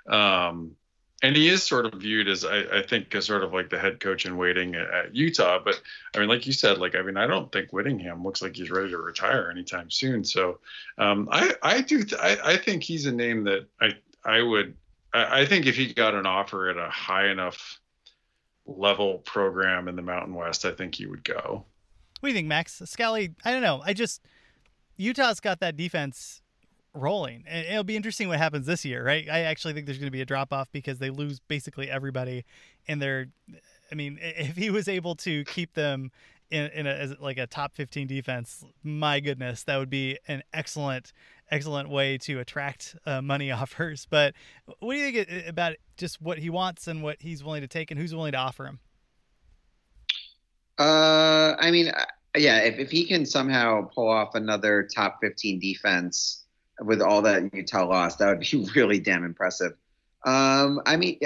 [0.09, 0.77] Um,
[1.23, 3.79] and he is sort of viewed as I, I, think as sort of like the
[3.79, 5.59] head coach in waiting at, at, Utah.
[5.65, 5.81] But
[6.15, 8.71] I mean, like you said, like I mean, I don't think Whittingham looks like he's
[8.71, 10.25] ready to retire anytime soon.
[10.25, 10.59] So
[10.99, 14.77] um, I I do th- I, I think he's a name that I I would
[15.15, 17.79] I, think if he got an offer at a high enough
[18.67, 21.65] level program in the Mountain West, I think he would go.
[22.21, 22.81] What do you think, Max?
[22.85, 23.81] Scalley, I don't know.
[23.85, 24.23] I just
[24.97, 26.43] Utah's got that defense
[26.95, 27.45] rolling.
[27.47, 29.29] And it'll be interesting what happens this year, right?
[29.31, 32.45] I actually think there's going to be a drop off because they lose basically everybody
[32.89, 33.27] and they're
[33.93, 36.11] I mean, if he was able to keep them
[36.51, 41.13] in, in a, like a top 15 defense, my goodness, that would be an excellent
[41.51, 44.07] excellent way to attract uh, money offers.
[44.09, 44.35] But
[44.79, 47.91] what do you think about just what he wants and what he's willing to take
[47.91, 48.81] and who's willing to offer him?
[50.79, 52.05] Uh, I mean, uh,
[52.37, 56.45] yeah, if, if he can somehow pull off another top 15 defense
[56.81, 59.73] with all that Utah lost, that would be really damn impressive.
[60.25, 61.21] Um, I mean,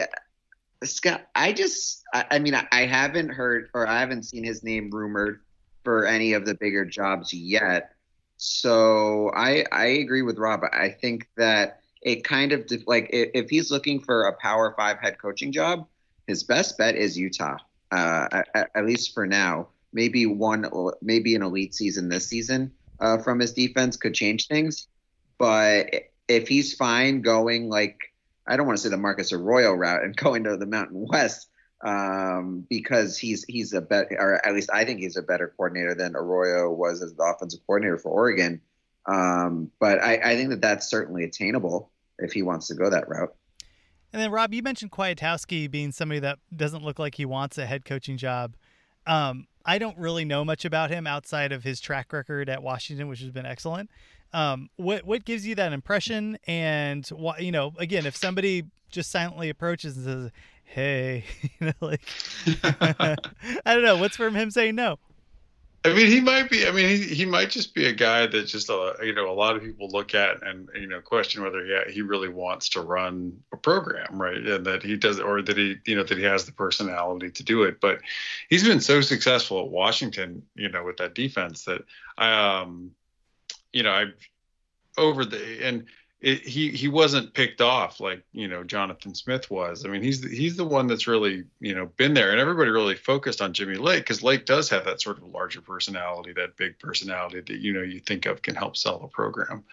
[0.85, 4.62] Scott, I just, I, I mean, I, I haven't heard or I haven't seen his
[4.62, 5.40] name rumored
[5.83, 7.92] for any of the bigger jobs yet.
[8.38, 10.62] So I I agree with Rob.
[10.72, 15.18] I think that it kind of like if he's looking for a Power Five head
[15.18, 15.87] coaching job,
[16.27, 17.59] his best bet is Utah.
[17.90, 19.66] Uh, at, at, least for now.
[19.94, 20.70] Maybe one,
[21.01, 22.70] maybe an elite season this season
[23.01, 24.88] uh, from his defense could change things.
[25.38, 25.94] But
[26.29, 27.96] if he's fine going like
[28.46, 31.48] I don't want to say the Marcus Arroyo route and going to the Mountain West,
[31.81, 35.95] um, because he's he's a better, or at least I think he's a better coordinator
[35.95, 38.61] than Arroyo was as the offensive coordinator for Oregon.
[39.07, 43.09] Um, but I, I think that that's certainly attainable if he wants to go that
[43.09, 43.35] route.
[44.12, 47.67] And then Rob, you mentioned Kwiatkowski being somebody that doesn't look like he wants a
[47.67, 48.57] head coaching job.
[49.07, 53.09] Um, I don't really know much about him outside of his track record at Washington,
[53.09, 53.91] which has been excellent.
[54.33, 56.38] Um, what what gives you that impression?
[56.47, 60.31] And what you know, again, if somebody just silently approaches and says,
[60.68, 62.02] hey, you know, like
[62.46, 63.16] I
[63.66, 64.98] don't know what's from him saying no.
[65.85, 66.66] I mean, he might be.
[66.66, 69.33] I mean, he, he might just be a guy that just uh, you know a
[69.33, 72.81] lot of people look at and you know question whether he he really wants to
[72.81, 74.37] run a program, right?
[74.37, 77.42] And that he does, or that he you know that he has the personality to
[77.44, 77.81] do it.
[77.81, 78.00] But
[78.50, 81.83] he's been so successful at Washington, you know, with that defense that
[82.18, 82.90] I um,
[83.72, 84.14] you know, I've
[84.98, 85.87] over the and
[86.20, 89.85] it, he he wasn't picked off like you know Jonathan Smith was.
[89.85, 92.70] I mean, he's the, he's the one that's really you know been there, and everybody
[92.70, 96.57] really focused on Jimmy Lake because Lake does have that sort of larger personality, that
[96.57, 99.64] big personality that you know you think of can help sell a program.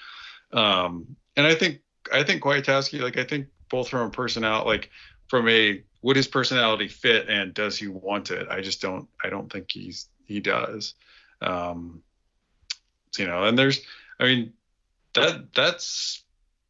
[0.54, 1.82] Um, and I think
[2.14, 4.90] I think Kwiatkowski, like I think both from a personality, like
[5.28, 8.48] from a would his personality fit and does he want it?
[8.50, 10.94] I just don't I don't think he's he does.
[11.42, 12.04] Um,
[13.18, 13.82] you know, and there's
[14.20, 14.54] I mean
[15.16, 16.22] that that's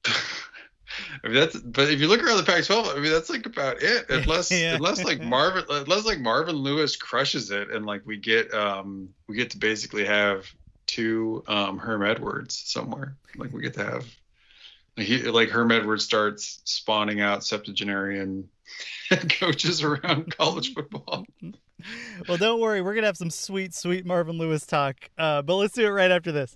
[1.24, 3.82] I mean that's but if you look around the Pac-12, I mean that's like about
[3.82, 4.06] it.
[4.10, 4.76] Unless yeah.
[4.76, 9.36] unless like Marvin unless like Marvin Lewis crushes it and like we get um we
[9.36, 10.46] get to basically have
[10.86, 13.15] two um Herm Edwards somewhere.
[13.36, 14.06] Like we get to have
[14.98, 18.50] like, he, like Herm Edwards starts spawning out septuagenarian
[19.39, 21.26] coaches around college football.
[22.28, 24.96] Well, don't worry, we're gonna have some sweet, sweet Marvin Lewis talk.
[25.18, 26.56] Uh, but let's do it right after this.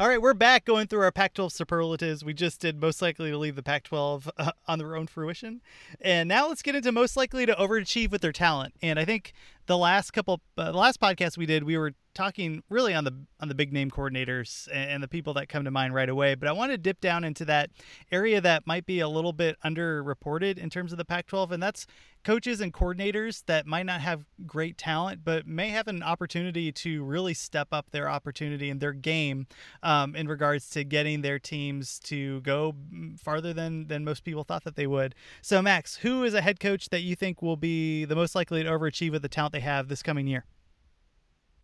[0.00, 2.24] All right, we're back going through our Pac 12 superlatives.
[2.24, 5.60] We just did most likely to leave the Pac 12 uh, on their own fruition.
[6.00, 8.72] And now let's get into most likely to overachieve with their talent.
[8.80, 9.34] And I think
[9.70, 13.14] the last couple, uh, the last podcast we did, we were talking really on the
[13.38, 16.34] on the big name coordinators and, and the people that come to mind right away.
[16.34, 17.70] But I want to dip down into that
[18.10, 21.62] area that might be a little bit underreported in terms of the Pac 12, and
[21.62, 21.86] that's
[22.22, 27.02] coaches and coordinators that might not have great talent, but may have an opportunity to
[27.02, 29.46] really step up their opportunity and their game
[29.82, 32.74] um, in regards to getting their teams to go
[33.18, 35.14] farther than than most people thought that they would.
[35.40, 38.62] So, Max, who is a head coach that you think will be the most likely
[38.62, 40.44] to overachieve with the talent they have this coming year?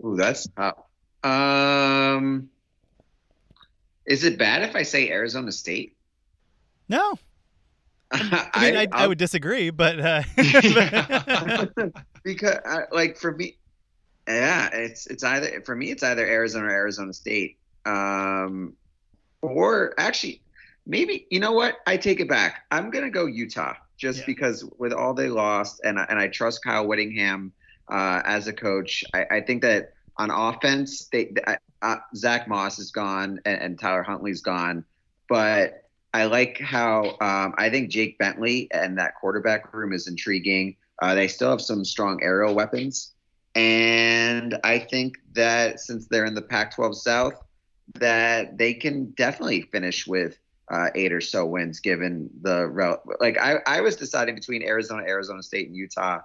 [0.05, 0.77] Ooh, that's tough.
[1.25, 2.49] Um,
[4.07, 5.97] is it bad if I say Arizona State?
[6.89, 7.19] No,
[8.13, 10.23] I mean I, I, I'll- would disagree, but uh,
[12.25, 13.57] because uh, like for me
[14.29, 18.73] yeah it's it's either for me it's either arizona or arizona state um
[19.41, 20.43] or actually
[20.85, 24.25] maybe you know what i take it back i'm gonna go utah just Yeah.
[24.27, 27.53] because with all they lost and and i trust kyle whittingham
[27.91, 31.33] uh as a coach i, I think that on offense they
[31.83, 34.85] uh, Zack Moss is gone and, and tyler huntley's gone
[35.29, 35.83] but
[36.17, 40.77] I like how um, I think Jake Bentley and that quarterback room is intriguing.
[41.03, 43.13] Uh, they still have some strong aerial weapons,
[43.55, 47.35] and I think that since they're in the Pac-12 South,
[47.97, 50.39] that they can definitely finish with
[50.71, 51.81] uh, eight or so wins.
[51.81, 56.21] Given the rel- like, I I was deciding between Arizona, Arizona State, and Utah,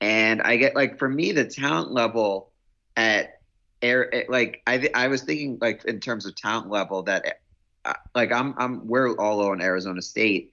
[0.00, 2.50] and I get like for me the talent level
[2.96, 3.40] at
[3.82, 7.40] air like I I was thinking like in terms of talent level that
[7.84, 10.52] uh, like I'm I'm we're all on Arizona State,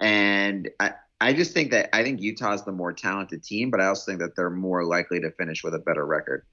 [0.00, 3.86] and I I just think that I think Utah's the more talented team, but I
[3.86, 6.44] also think that they're more likely to finish with a better record.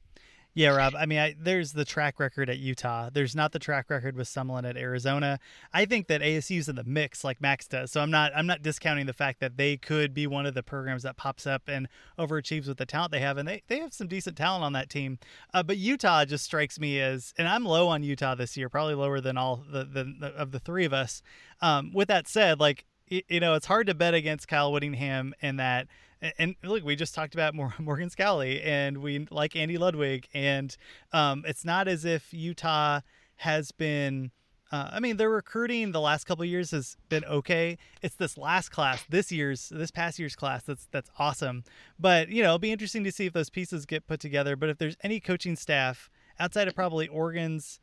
[0.56, 0.96] Yeah, Rob.
[0.96, 3.10] I mean, I, there's the track record at Utah.
[3.14, 5.40] There's not the track record with someone at Arizona.
[5.74, 7.92] I think that ASU's in the mix, like Max does.
[7.92, 10.64] So I'm not I'm not discounting the fact that they could be one of the
[10.64, 13.94] programs that pops up and overachieves with the talent they have, and they, they have
[13.94, 15.20] some decent talent on that team.
[15.54, 18.96] Uh, but Utah just strikes me as, and I'm low on Utah this year, probably
[18.96, 21.22] lower than all the, the, the of the three of us.
[21.62, 25.58] Um, with that said, like you know, it's hard to bet against Kyle Whittingham in
[25.58, 25.88] that.
[26.22, 30.76] And- And look, we just talked about Morgan Scalley, and we like Andy Ludwig, and
[31.14, 33.02] um, it's not as if Utah
[33.38, 34.32] has been.
[34.72, 37.76] Uh, I mean, their recruiting the last couple years has been okay.
[38.04, 41.64] It's this last class, this year's, this past year's class, that's that's awesome.
[41.98, 44.56] But you know, it'll be interesting to see if those pieces get put together.
[44.56, 47.80] But if there's any coaching staff outside of probably Oregon's,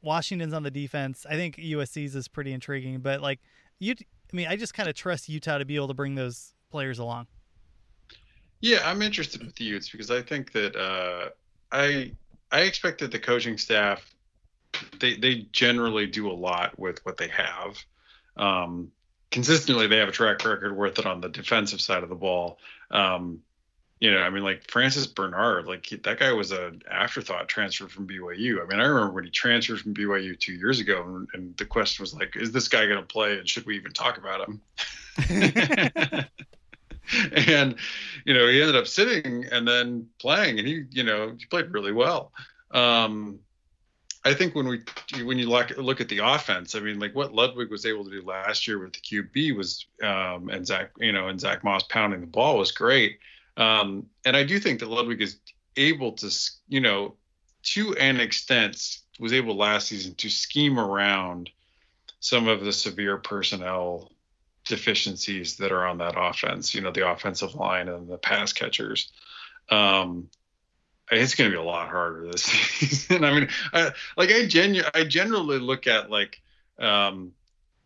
[0.00, 3.00] Washington's on the defense, I think USC's is pretty intriguing.
[3.00, 3.40] But like
[3.78, 6.54] you, I mean, I just kind of trust Utah to be able to bring those
[6.70, 7.26] players along.
[8.60, 11.30] Yeah, I'm interested with the Utes because I think that uh,
[11.72, 12.12] I
[12.52, 14.14] I expect that the coaching staff
[14.98, 17.78] they they generally do a lot with what they have.
[18.36, 18.92] Um,
[19.30, 22.58] consistently, they have a track record worth it on the defensive side of the ball.
[22.90, 23.40] Um,
[24.00, 27.86] you know, I mean, like Francis Bernard, like he, that guy was an afterthought transfer
[27.86, 28.62] from BYU.
[28.62, 31.66] I mean, I remember when he transferred from BYU two years ago, and, and the
[31.66, 34.48] question was like, is this guy going to play, and should we even talk about
[34.48, 34.62] him?
[37.48, 37.74] and
[38.24, 41.70] you know he ended up sitting and then playing and he you know he played
[41.70, 42.32] really well.
[42.70, 43.40] Um
[44.24, 44.82] i think when we
[45.24, 48.10] when you look, look at the offense i mean like what ludwig was able to
[48.10, 51.84] do last year with the qb was um and zach you know and Zack Moss
[51.84, 53.18] pounding the ball was great.
[53.56, 55.38] Um and i do think that ludwig is
[55.76, 56.30] able to
[56.68, 57.14] you know
[57.62, 61.50] to an extent was able last season to scheme around
[62.20, 64.10] some of the severe personnel
[64.70, 66.74] deficiencies that are on that offense.
[66.74, 69.12] You know, the offensive line and the pass catchers.
[69.68, 70.30] Um,
[71.10, 73.24] it's going to be a lot harder this season.
[73.24, 76.40] I mean, I, like I genu- I generally look at like,
[76.78, 77.32] um,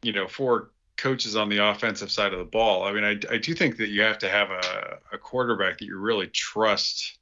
[0.02, 2.84] you know, for coaches on the offensive side of the ball.
[2.84, 5.86] I mean, I, I do think that you have to have a, a quarterback that
[5.86, 7.18] you really trust.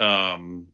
[0.00, 0.68] Um,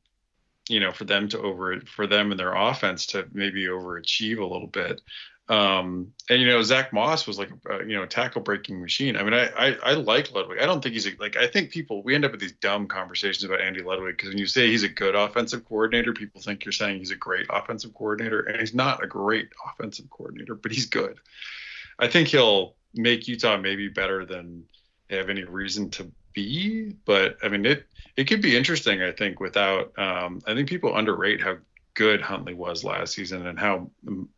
[0.68, 4.46] you know, for them to over for them and their offense to maybe overachieve a
[4.46, 5.00] little bit.
[5.50, 9.16] Um, and you know, Zack Moss was like, a, you know, a tackle breaking machine.
[9.16, 10.60] I mean, I, I, I like Ludwig.
[10.60, 12.86] I don't think he's a, like, I think people, we end up with these dumb
[12.86, 16.64] conversations about Andy Ludwig because when you say he's a good offensive coordinator, people think
[16.64, 20.70] you're saying he's a great offensive coordinator, and he's not a great offensive coordinator, but
[20.70, 21.18] he's good.
[21.98, 24.62] I think he'll make Utah maybe better than
[25.08, 26.94] they have any reason to be.
[27.04, 27.86] But I mean, it
[28.16, 29.02] it could be interesting.
[29.02, 29.98] I think without.
[29.98, 31.56] Um, I think people underrate how
[32.00, 33.90] good Huntley was last season and how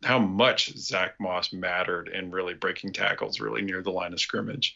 [0.03, 4.75] how much Zack Moss mattered in really breaking tackles really near the line of scrimmage.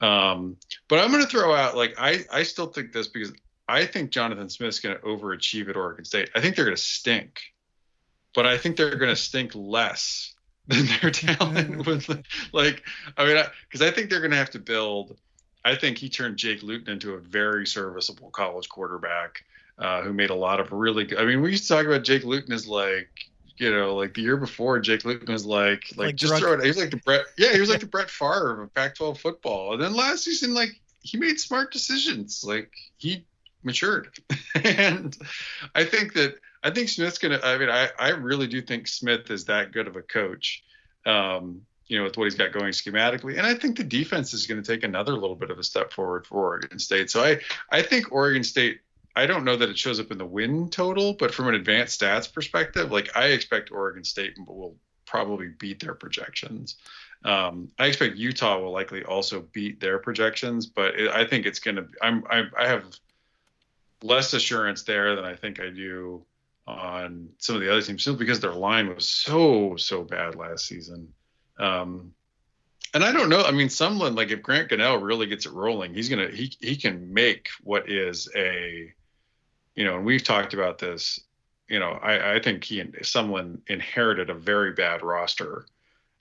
[0.00, 3.32] Um, but I'm going to throw out like I I still think this because
[3.68, 6.30] I think Jonathan Smith's going to overachieve at Oregon State.
[6.32, 7.40] I think they're going to stink,
[8.36, 10.32] but I think they're going to stink less
[10.68, 12.08] than their talent was.
[12.52, 12.84] Like
[13.16, 15.18] I mean, because I, I think they're going to have to build.
[15.64, 19.42] I think he turned Jake Luton into a very serviceable college quarterback
[19.78, 21.18] uh, who made a lot of really good.
[21.18, 23.08] I mean, we used to talk about Jake Luton as like,
[23.56, 26.42] you know, like the year before, Jake Luton was like, like, like just drunk.
[26.42, 26.62] throw it.
[26.62, 29.74] He was like the Brett, yeah, he was like the Brett Favre of Pac-12 football.
[29.74, 32.44] And then last season, like he made smart decisions.
[32.44, 33.24] Like he
[33.62, 34.18] matured,
[34.54, 35.16] and
[35.74, 37.40] I think that I think Smith's gonna.
[37.42, 40.62] I mean, I I really do think Smith is that good of a coach.
[41.06, 43.38] Um, you know, with what he's got going schematically.
[43.38, 45.90] And I think the defense is going to take another little bit of a step
[45.90, 47.10] forward for Oregon State.
[47.10, 47.40] So I,
[47.72, 48.80] I think Oregon State
[49.18, 52.00] I don't know that it shows up in the win total, but from an advanced
[52.00, 56.76] stats perspective, like I expect Oregon State will probably beat their projections.
[57.24, 61.58] Um, I expect Utah will likely also beat their projections, but it, I think it's
[61.58, 61.88] going to.
[62.00, 62.84] I'm I, I have
[64.04, 66.24] less assurance there than I think I do
[66.68, 70.64] on some of the other teams, simply because their line was so so bad last
[70.66, 71.12] season.
[71.58, 72.12] Um,
[72.94, 73.42] and I don't know.
[73.42, 76.76] I mean, Sumlin, like if Grant Gunnell really gets it rolling, he's gonna he he
[76.76, 78.94] can make what is a
[79.78, 81.20] you know, and we've talked about this.
[81.68, 85.66] You know, I, I think he someone inherited a very bad roster,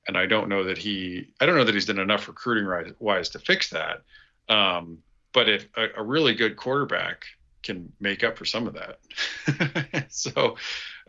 [0.07, 3.29] and I don't know that he I don't know that he's done enough recruiting wise
[3.29, 4.03] to fix that.
[4.47, 4.99] Um,
[5.33, 7.25] but if a, a really good quarterback
[7.63, 10.55] can make up for some of that, so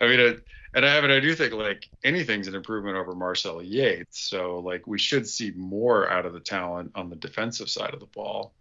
[0.00, 3.62] I mean, it, and I and I do think like anything's an improvement over Marcel
[3.62, 4.20] Yates.
[4.20, 8.00] So like we should see more out of the talent on the defensive side of
[8.00, 8.54] the ball.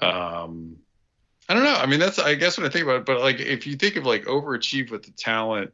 [0.00, 0.76] Um,
[1.48, 1.74] I don't know.
[1.74, 3.06] I mean, that's I guess what I think about it.
[3.06, 5.72] But like, if you think of like overachieve with the talent,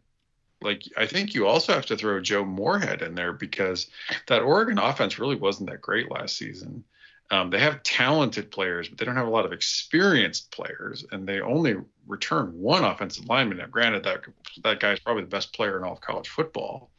[0.61, 3.89] like I think you also have to throw Joe Moorhead in there because
[4.27, 6.85] that Oregon offense really wasn't that great last season.
[7.31, 11.29] Um, they have talented players, but they don't have a lot of experienced players, and
[11.29, 13.59] they only return one offensive lineman.
[13.59, 14.23] Now, granted, that
[14.65, 16.91] that guy's probably the best player in all of college football.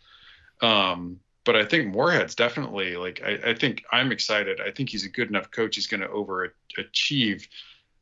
[0.62, 4.62] Um, but I think Moorhead's definitely like I, I, think I'm excited.
[4.62, 5.76] I think he's a good enough coach.
[5.76, 7.48] He's going to overachieve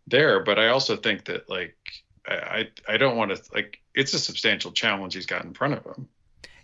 [0.08, 0.44] there.
[0.44, 1.76] But I also think that like
[2.28, 5.86] I I don't want to like it's a substantial challenge he's got in front of
[5.86, 6.08] him.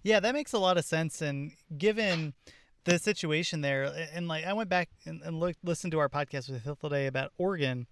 [0.03, 1.21] Yeah, that makes a lot of sense.
[1.21, 2.33] And given
[2.83, 6.49] the situation there, and like I went back and, and looked listened to our podcast
[6.49, 7.87] with Hill today about Oregon.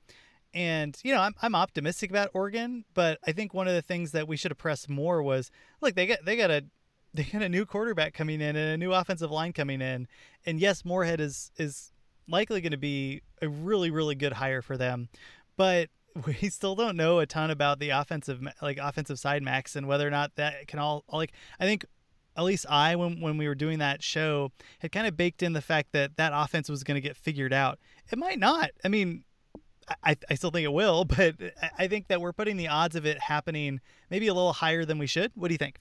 [0.54, 4.12] And you know, I'm I'm optimistic about Oregon, but I think one of the things
[4.12, 5.50] that we should have pressed more was
[5.80, 6.66] look, they got they got a
[7.14, 10.08] they got a new quarterback coming in and a new offensive line coming in.
[10.46, 11.92] And yes, Moorhead is is
[12.28, 15.10] likely going to be a really really good hire for them
[15.58, 15.90] but
[16.26, 20.08] we still don't know a ton about the offensive like offensive side max and whether
[20.08, 21.86] or not that can all like I think
[22.36, 25.54] at least I when when we were doing that show had kind of baked in
[25.54, 27.80] the fact that that offense was going to get figured out.
[28.12, 28.72] It might not.
[28.84, 29.24] I mean,
[30.04, 31.36] I, I still think it will, but
[31.78, 33.80] I think that we're putting the odds of it happening
[34.10, 35.32] maybe a little higher than we should.
[35.36, 35.80] What do you think?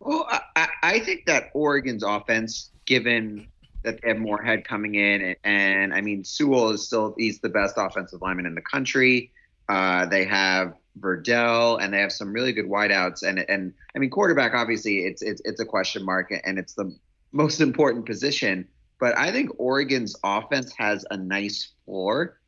[0.00, 3.48] Well, I, I think that Oregon's offense, given
[3.82, 7.48] that they have Moorhead coming in, and, and, I mean Sewell is still he's the
[7.48, 9.32] best offensive lineman in the country.
[9.68, 14.10] Uh, they have Verdell, and they have some really good wideouts, and and I mean
[14.10, 16.94] quarterback obviously it's it's it's a question mark, and it's the
[17.32, 18.66] most important position.
[19.00, 22.40] But I think Oregon's offense has a nice floor,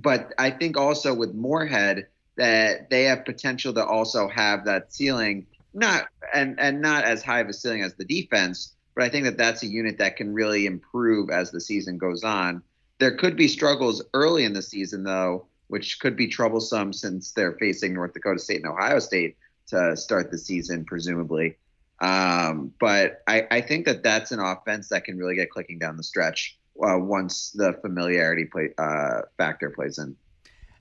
[0.00, 2.06] but I think also with Moorhead
[2.36, 7.40] that they have potential to also have that ceiling, not and and not as high
[7.40, 10.34] of a ceiling as the defense but I think that that's a unit that can
[10.34, 12.62] really improve as the season goes on.
[12.98, 17.54] There could be struggles early in the season, though, which could be troublesome since they're
[17.54, 19.38] facing North Dakota State and Ohio State
[19.68, 21.56] to start the season, presumably.
[22.02, 25.96] Um, but I, I, think that that's an offense that can really get clicking down
[25.96, 30.14] the stretch uh, once the familiarity play, uh, factor plays in.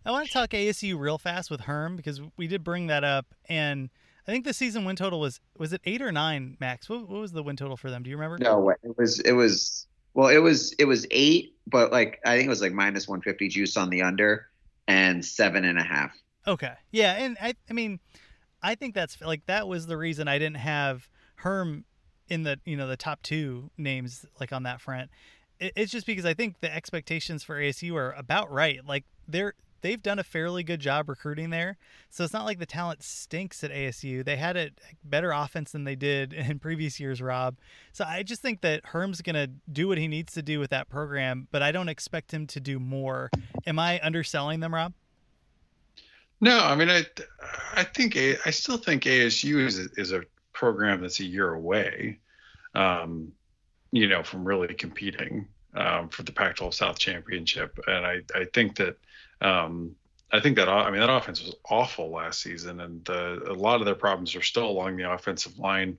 [0.05, 3.27] I want to talk ASU real fast with Herm because we did bring that up,
[3.47, 3.89] and
[4.29, 6.87] I think the season win total was was it eight or nine, Max?
[6.87, 8.03] What, what was the win total for them?
[8.03, 8.37] Do you remember?
[8.37, 8.75] No, way.
[8.83, 12.49] it was it was well, it was it was eight, but like I think it
[12.49, 14.45] was like minus one fifty juice on the under
[14.87, 16.15] and seven and a half.
[16.45, 17.99] Okay, yeah, and I I mean,
[18.61, 21.85] I think that's like that was the reason I didn't have Herm
[22.27, 25.09] in the you know the top two names like on that front.
[25.59, 28.79] It, it's just because I think the expectations for ASU are about right.
[28.85, 31.77] Like they're they've done a fairly good job recruiting there.
[32.09, 34.23] So it's not like the talent stinks at ASU.
[34.23, 34.71] They had a
[35.03, 37.57] better offense than they did in previous years, Rob.
[37.93, 40.69] So I just think that Herm's going to do what he needs to do with
[40.71, 43.29] that program, but I don't expect him to do more.
[43.65, 44.93] Am I underselling them, Rob?
[46.41, 47.05] No, I mean I
[47.73, 50.23] I think I still think ASU is a, is a
[50.53, 52.19] program that's a year away,
[52.75, 53.31] um,
[53.91, 58.77] you know, from really competing um, for the Pac-12 South championship, and I I think
[58.77, 58.97] that
[59.41, 59.95] um,
[60.31, 63.79] I think that I mean that offense was awful last season, and the, a lot
[63.79, 65.97] of their problems are still along the offensive line.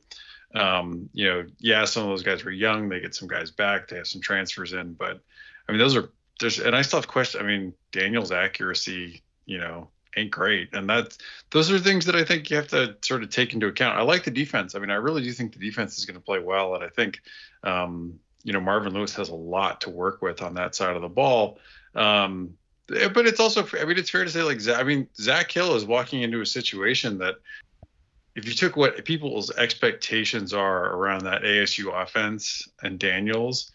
[0.54, 2.88] Um, you know, yeah, some of those guys were young.
[2.88, 3.88] They get some guys back.
[3.88, 5.20] They have some transfers in, but
[5.68, 7.42] I mean, those are there's and I still have questions.
[7.42, 11.16] I mean, Daniel's accuracy, you know, ain't great, and that
[11.50, 13.98] those are things that I think you have to sort of take into account.
[13.98, 14.74] I like the defense.
[14.74, 16.88] I mean, I really do think the defense is going to play well, and I
[16.88, 17.20] think,
[17.64, 21.02] um, you know, Marvin Lewis has a lot to work with on that side of
[21.02, 21.58] the ball.
[21.94, 22.54] Um,
[22.90, 25.84] but it's also, I mean, it's fair to say, like, I mean, Zak Hill is
[25.84, 27.36] walking into a situation that
[28.34, 33.70] if you took what people's expectations are around that ASU offense and Daniels,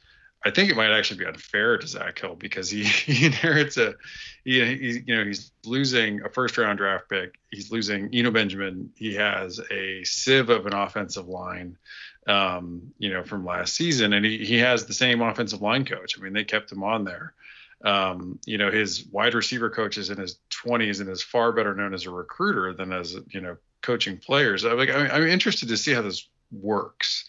[0.45, 3.95] I think it might actually be unfair to Zak Hill because he, he inherits a,
[4.43, 7.39] he, he, you know, he's losing a first round draft pick.
[7.51, 8.91] He's losing Eno Benjamin.
[8.95, 11.77] He has a sieve of an offensive line,
[12.27, 16.17] um, you know, from last season, and he, he has the same offensive line coach.
[16.17, 17.33] I mean, they kept him on there.
[17.85, 21.75] Um, you know, his wide receiver coach is in his 20s and is far better
[21.75, 24.65] known as a recruiter than as, you know, coaching players.
[24.65, 27.25] I'm, like, I'm interested to see how this works.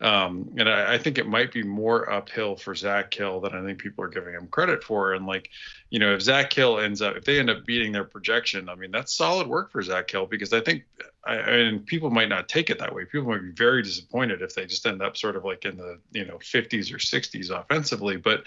[0.00, 3.64] Um, and I, I, think it might be more uphill for Zak Hill than I
[3.64, 5.14] think people are giving him credit for.
[5.14, 5.48] And like,
[5.88, 8.74] you know, if Zak Hill ends up, if they end up beating their projection, I
[8.74, 10.84] mean, that's solid work for Zak Hill because I think,
[11.24, 13.06] I, and people might not take it that way.
[13.06, 15.98] People might be very disappointed if they just end up sort of like in the,
[16.12, 18.18] you know, 50s or 60s offensively.
[18.18, 18.44] But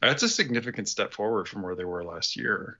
[0.00, 2.78] that's a significant step forward from where they were last year.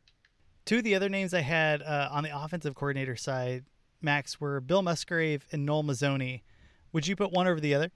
[0.64, 3.64] Two of the other names I had uh, on the offensive coordinator side,
[4.02, 6.42] Max, were Bill Musgrave and Noel Mazzone.
[6.92, 7.90] Would you put one over the other?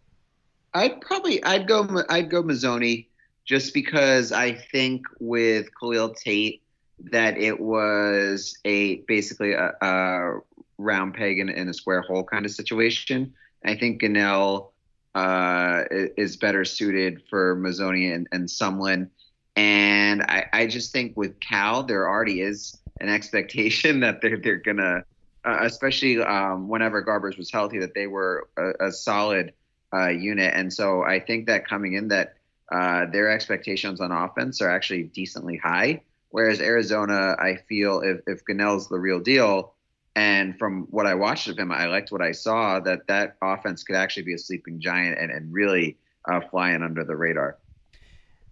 [0.73, 3.07] I'd probably I'd go I'd go Mazzone
[3.45, 6.63] just because I think with Khalil Tate
[7.11, 10.41] that it was a basically a, a
[10.79, 13.35] round peg in, in, a square hole kind of situation.
[13.65, 14.70] I think Gunnell
[15.15, 19.09] uh, is better suited for Mazzone and, and Sumlin.
[19.57, 24.57] And I, I, just think with Cal, there already is an expectation that they're they're
[24.57, 25.05] gonna,
[25.45, 29.53] uh, especially um, whenever Garbers was healthy, that they were a, a solid
[29.93, 30.53] uh, unit.
[30.55, 32.35] And so I think that coming in, that
[32.71, 36.03] uh, their expectations on offense are actually decently high.
[36.29, 39.75] Whereas Arizona, I feel if if Gunnell's the real deal,
[40.21, 43.83] and from what I watched of him, I liked what I saw that that offense
[43.83, 45.97] could actually be a sleeping giant and, and really
[46.31, 47.57] uh, flying under the radar.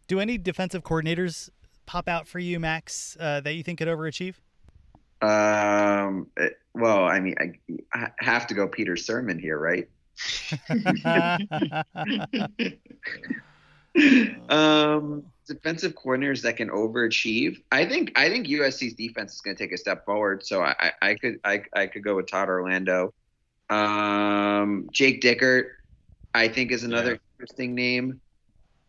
[0.06, 1.50] Do any defensive coordinators
[1.84, 4.36] pop out for you, Max, uh, that you think could overachieve?
[5.20, 7.52] Um, it, well, I mean, I,
[7.92, 9.90] I, have to go Peter Sirmon here, right?
[14.48, 17.62] um, defensive coordinators that can overachieve.
[17.72, 20.46] I think I think USC's defense is going to take a step forward.
[20.46, 23.12] So I, I could I, I could go with Todd Orlando.
[23.70, 25.70] Um, Jake Dickert,
[26.34, 27.18] I think, is another yeah.
[27.34, 28.20] interesting name.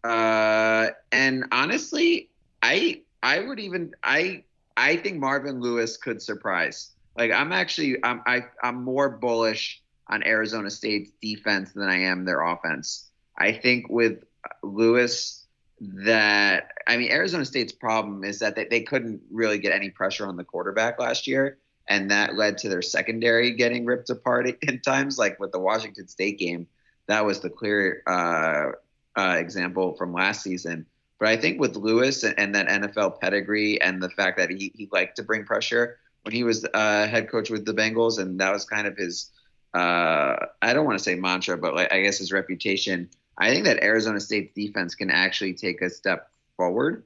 [0.04, 2.30] Uh, and honestly,
[2.62, 4.44] I I would even I
[4.78, 6.92] I think Marvin Lewis could surprise.
[7.18, 12.26] Like I'm actually I'm I, I'm more bullish on Arizona State's defense than I am
[12.26, 13.10] their offense.
[13.38, 14.24] I think with
[14.64, 15.46] Lewis
[15.82, 20.28] that I mean Arizona State's problem is that they, they couldn't really get any pressure
[20.28, 21.58] on the quarterback last year
[21.90, 26.08] and that led to their secondary getting ripped apart in times like with the Washington
[26.08, 26.68] State game.
[27.08, 28.72] That was the clear uh,
[29.20, 30.86] uh, example from last season.
[31.18, 34.72] But I think with Lewis and, and, that NFL pedigree and the fact that he,
[34.76, 38.40] he liked to bring pressure when he was uh, head coach with the Bengals and
[38.40, 39.32] that was kind of his
[39.74, 43.10] uh, I don't want to say mantra but like I guess his reputation
[43.40, 47.04] I think that Arizona State's defense can actually take a step forward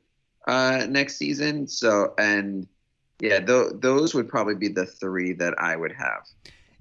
[0.48, 1.68] uh, next season.
[1.68, 2.68] So, and
[3.20, 6.28] yeah, th- those would probably be the three that I would have.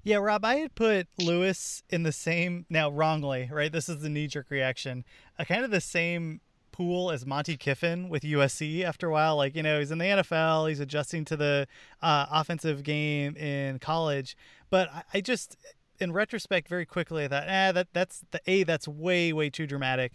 [0.03, 3.71] Yeah, Rob, I had put Lewis in the same, now wrongly, right?
[3.71, 5.05] This is the knee jerk reaction,
[5.39, 6.41] uh, kind of the same
[6.73, 9.37] pool as Monte Kiffin with USC after a while.
[9.37, 11.67] Like, you know, he's in the NFL, he's adjusting to the
[12.01, 14.35] uh, offensive game in college.
[14.69, 15.55] But I, I just,
[16.03, 19.65] in retrospect, very quickly, I thought, ah, that that's the a that's way way too
[19.65, 20.13] dramatic.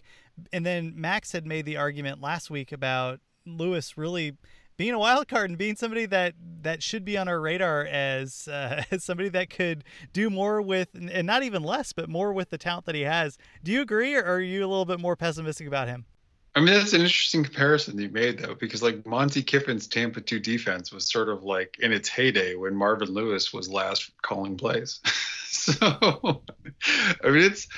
[0.53, 4.37] And then Max had made the argument last week about Lewis really
[4.77, 8.47] being a wild card and being somebody that that should be on our radar as
[8.49, 9.83] uh, as somebody that could
[10.13, 13.37] do more with and not even less, but more with the talent that he has.
[13.65, 16.07] Do you agree, or are you a little bit more pessimistic about him?
[16.55, 20.21] I mean, that's an interesting comparison that you made, though, because like Monte Kiffin's Tampa
[20.21, 24.57] 2 defense was sort of like in its heyday when Marvin Lewis was last calling
[24.57, 25.01] plays.
[25.51, 26.43] so,
[27.25, 27.69] I mean, it's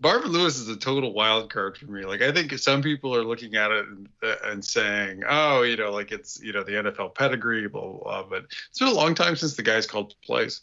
[0.00, 2.04] Marvin Lewis is a total wild card for me.
[2.04, 4.08] Like, I think some people are looking at it and,
[4.44, 8.22] and saying, oh, you know, like it's, you know, the NFL pedigree, blah, blah, blah.
[8.24, 10.62] But it's been a long time since the guy's called plays.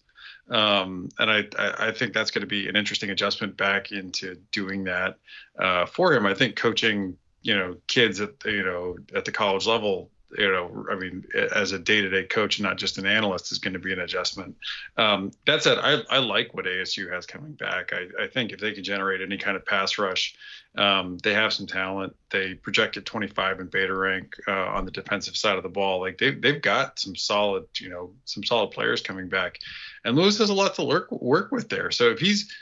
[0.49, 4.83] Um, and I, I think that's going to be an interesting adjustment back into doing
[4.85, 5.17] that
[5.57, 6.25] uh, for him.
[6.25, 10.85] I think coaching you know kids at you know at the college level you know
[10.91, 11.23] i mean
[11.55, 14.55] as a day-to-day coach not just an analyst is going to be an adjustment.
[14.97, 17.91] Um, that said I, I like what asu has coming back.
[17.93, 20.35] I, I think if they can generate any kind of pass rush
[20.77, 22.15] um, they have some talent.
[22.29, 25.99] They projected 25 in beta rank uh, on the defensive side of the ball.
[25.99, 29.59] Like they've, they've got some solid you know some solid players coming back.
[30.05, 31.91] And lewis has a lot to work work with there.
[31.91, 32.53] So if he's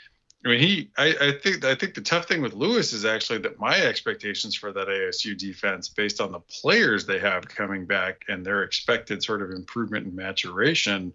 [0.44, 0.90] I mean, he.
[0.96, 1.64] I, I, think.
[1.64, 5.36] I think the tough thing with Lewis is actually that my expectations for that ASU
[5.36, 10.06] defense, based on the players they have coming back and their expected sort of improvement
[10.06, 11.12] and maturation,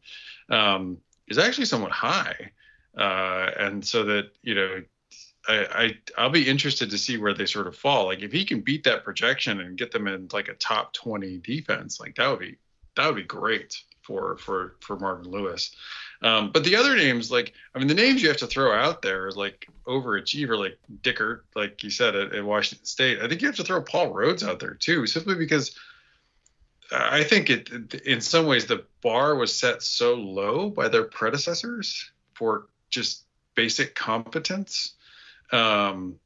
[0.49, 2.51] um, is actually somewhat high.
[2.95, 4.83] Uh, and so that you know,
[5.47, 8.05] I, I will be interested to see where they sort of fall.
[8.05, 11.39] Like if he can beat that projection and get them in like a top 20
[11.39, 12.57] defense, like that would be
[12.95, 15.75] that would be great for for for Marvin Lewis.
[16.21, 19.01] Um, but the other names, like I mean, the names you have to throw out
[19.01, 23.19] there is like overachiever, like Dickert, like you said at, at Washington State.
[23.21, 25.77] I think you have to throw Paul Rhoads out there too, simply because
[26.91, 32.11] I think it in some ways the bar was set so low by their predecessors
[32.33, 33.23] for just
[33.55, 34.93] basic competence.
[35.51, 36.19] Um,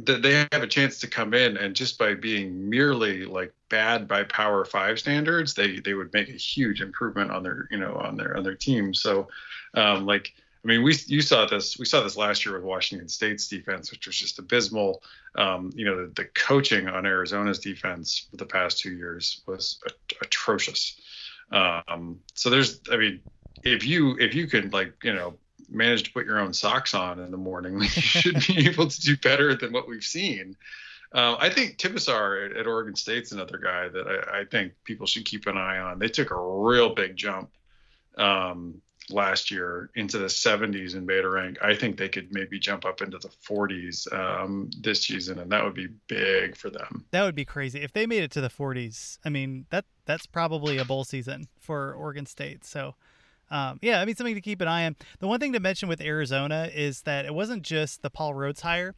[0.00, 4.08] that they have a chance to come in and just by being merely like bad
[4.08, 7.94] by power five standards they they would make a huge improvement on their you know
[7.96, 8.94] on their on their team.
[8.94, 9.28] So
[9.74, 10.32] um like
[10.64, 13.90] i mean we you saw this we saw this last year with washington state's defense
[13.90, 15.02] which was just abysmal.
[15.36, 19.80] Um you know the, the coaching on arizona's defense for the past two years was
[20.20, 21.00] atrocious.
[21.50, 23.20] Um so there's i mean
[23.62, 25.38] if you if you can like you know
[25.72, 29.00] manage to put your own socks on in the morning, you should be able to
[29.00, 30.56] do better than what we've seen.
[31.14, 35.06] Uh, I think Tibesar at, at, Oregon State's another guy that I, I, think people
[35.06, 35.98] should keep an eye on.
[35.98, 37.50] They took a real big jump
[38.16, 41.58] um, last year into the 70s in beta rank.
[41.62, 45.62] I think they could maybe jump up into the 40s um, this season, and that
[45.62, 47.04] would be big for them.
[47.10, 49.18] That would be crazy if they made it to the 40s.
[49.24, 52.64] I mean, that that's probably a bowl season for Oregon State.
[52.64, 52.94] So
[53.52, 54.96] um, yeah, I mean something to keep an eye on.
[55.20, 58.62] The one thing to mention with Arizona is that it wasn't just the Paul Rhoads
[58.62, 58.94] hire.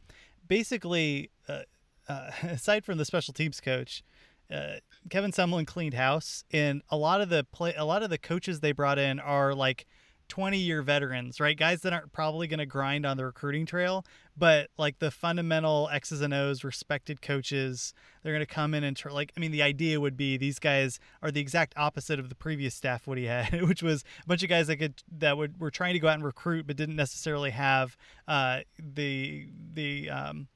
[0.47, 1.63] Basically, uh,
[2.07, 4.01] uh, aside from the special teams coach,
[4.49, 4.75] uh,
[5.09, 8.61] Kevin Sumlin cleaned house, and a lot of the play, a lot of the coaches
[8.61, 9.85] they brought in are like
[10.27, 11.57] 20 year veterans, right?
[11.57, 14.05] Guys that aren't probably going to grind on the recruiting trail,
[14.37, 18.97] but like the fundamental X's and O's, respected coaches, they're going to come in and
[18.97, 22.29] tr- like, I mean, the idea would be these guys are the exact opposite of
[22.29, 25.37] the previous staff what he had, which was a bunch of guys that could, that
[25.37, 27.95] would, were trying to go out and recruit, but didn't necessarily have
[28.27, 30.47] uh, the, the, um,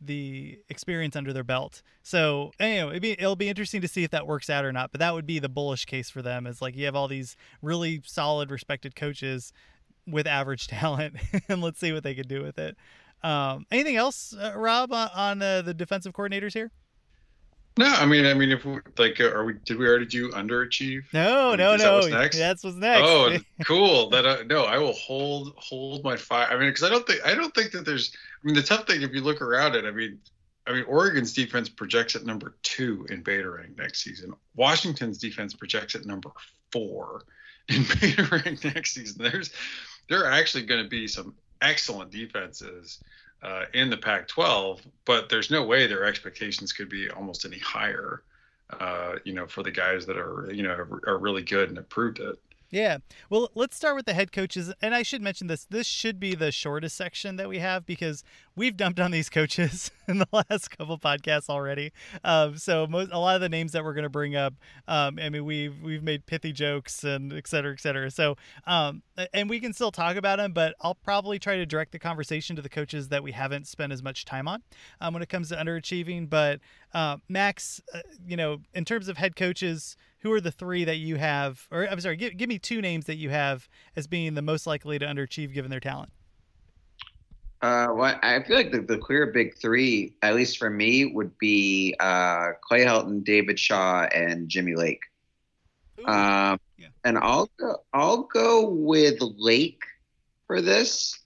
[0.00, 1.82] the experience under their belt.
[2.02, 4.92] So anyway, be, it'll be interesting to see if that works out or not.
[4.92, 6.46] But that would be the bullish case for them.
[6.46, 9.52] Is like you have all these really solid, respected coaches
[10.06, 11.16] with average talent,
[11.48, 12.76] and let's see what they can do with it.
[13.22, 16.70] Um, anything else, uh, Rob, on, on uh, the defensive coordinators here?
[17.78, 19.54] No, I mean, I mean, if we like, uh, are we?
[19.64, 21.02] Did we already do underachieve?
[21.12, 21.84] No, no, Is no.
[21.84, 22.38] That what's next?
[22.38, 23.02] That's what's next.
[23.04, 24.08] Oh, cool.
[24.08, 26.46] That uh, no, I will hold hold my fire.
[26.48, 28.16] I mean, because I don't think I don't think that there's.
[28.42, 30.18] I mean, the tough thing if you look around it, I mean,
[30.66, 34.32] I mean, Oregon's defense projects at number two in beta rank next season.
[34.54, 36.30] Washington's defense projects at number
[36.72, 37.24] four
[37.68, 39.22] in beta rank next season.
[39.22, 39.50] There's
[40.08, 43.02] there are actually going to be some excellent defenses
[43.42, 48.22] uh, in the Pac-12, but there's no way their expectations could be almost any higher.
[48.80, 51.78] Uh, you know, for the guys that are you know are, are really good and
[51.78, 52.36] have proved it.
[52.70, 52.98] Yeah.
[53.30, 54.72] Well, let's start with the head coaches.
[54.82, 55.64] And I should mention this.
[55.66, 58.24] This should be the shortest section that we have because
[58.56, 61.92] we've dumped on these coaches in the last couple podcasts already.
[62.24, 64.54] Um, so most, a lot of the names that we're going to bring up,
[64.88, 68.10] um, I mean, we've we've made pithy jokes and et cetera, et cetera.
[68.10, 68.36] So,
[68.66, 69.02] um,
[69.32, 72.56] and we can still talk about them, but I'll probably try to direct the conversation
[72.56, 74.62] to the coaches that we haven't spent as much time on
[75.00, 76.28] um, when it comes to underachieving.
[76.28, 76.60] But
[76.94, 80.96] uh, Max, uh, you know, in terms of head coaches who are the three that
[80.96, 84.34] you have, or I'm sorry, give, give me two names that you have as being
[84.34, 86.10] the most likely to underachieve given their talent?
[87.62, 91.36] Uh, well, I feel like the, the clear big three, at least for me, would
[91.38, 95.00] be uh, Clay Helton, David Shaw, and Jimmy Lake.
[96.06, 96.88] um, yeah.
[97.04, 99.82] And I'll go, I'll go with Lake
[100.46, 101.18] for this,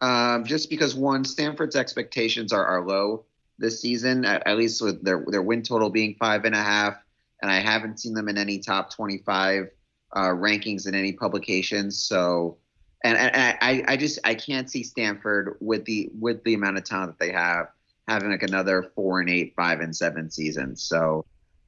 [0.00, 3.24] um, just because one, Stanford's expectations are, are low.
[3.58, 6.96] this season, at, at least with their their win total being five and a half,
[7.42, 9.70] and I haven't seen them in any top 25
[10.14, 12.02] uh, rankings in any publications.
[12.02, 12.58] So,
[13.04, 16.84] and, and I, I just I can't see Stanford with the with the amount of
[16.84, 17.68] talent that they have
[18.08, 20.82] having like another four and eight, five and seven seasons.
[20.82, 21.24] So.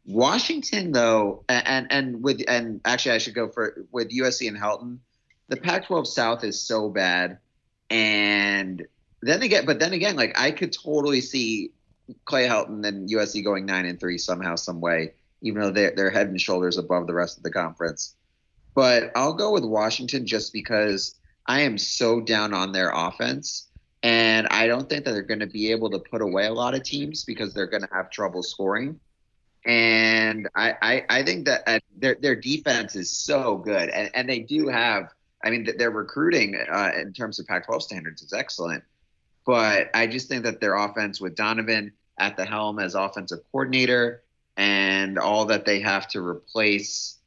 [0.07, 5.01] Washington, though, and and with and actually, I should go for with USC and Helton.
[5.49, 7.37] The Pac-12 South is so bad,
[7.91, 8.87] and
[9.21, 11.73] then again, but then again, like I could totally see
[12.25, 15.13] Clay Helton and USC going nine and three somehow, some way,
[15.43, 18.15] even though they're they're head and shoulders above the rest of the conference.
[18.79, 21.17] But I'll go with Washington just because
[21.47, 23.67] I am so down on their offense.
[24.05, 26.77] And I don't think that they're going to be able to put away a lot
[26.77, 29.01] of teams because they're going to have trouble scoring.
[29.67, 33.89] And I, I, I think that uh, their, their defense is so good.
[33.89, 35.09] And, and they do have,
[35.45, 38.85] I mean, their recruiting uh, in terms of Pac 12 standards is excellent.
[39.45, 44.23] But I just think that their offense with Donovan at the helm as offensive coordinator
[44.57, 47.18] and all that they have to replace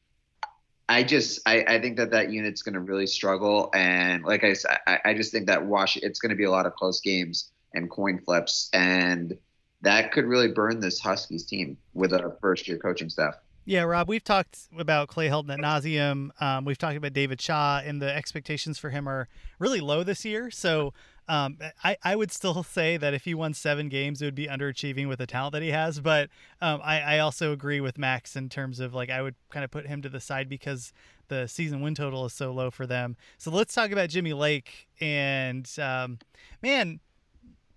[0.90, 4.54] I just I, I think that that unit's going to really struggle, and like I
[4.54, 7.00] said, I, I just think that Wash it's going to be a lot of close
[7.02, 9.38] games and coin flips, and
[9.82, 13.36] that could really burn this Huskies team with a first year coaching staff.
[13.64, 16.30] Yeah, Rob, we've talked about Clay Helton at nauseum.
[16.42, 19.28] Um, we've talked about David Shaw, and the expectations for him are
[19.60, 20.50] really low this year.
[20.50, 20.94] So
[21.28, 24.48] um, I, I would still say that if he won seven games, it would be
[24.48, 26.00] underachieving with the talent that he has.
[26.00, 29.64] But um, I, I also agree with Max in terms of like I would kind
[29.64, 30.92] of put him to the side because
[31.28, 33.16] the season win total is so low for them.
[33.38, 36.18] So let's talk about Jimmy Lake and um,
[36.64, 37.00] man,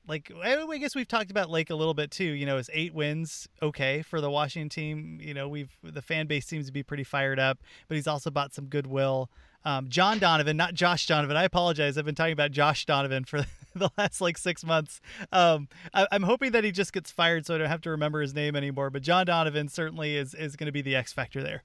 [0.07, 2.25] like I guess we've talked about Lake a little bit too.
[2.25, 5.19] You know, is eight wins okay for the Washington team?
[5.21, 8.31] You know, we've the fan base seems to be pretty fired up, but he's also
[8.31, 9.31] bought some goodwill.
[9.65, 11.37] Um, John Donovan, not Josh Donovan.
[11.37, 11.97] I apologize.
[11.97, 15.01] I've been talking about Josh Donovan for the last like six months.
[15.33, 18.21] Um, I, am hoping that he just gets fired so I don't have to remember
[18.21, 18.91] his name anymore.
[18.91, 21.63] But John Donovan certainly is is going to be the X factor there.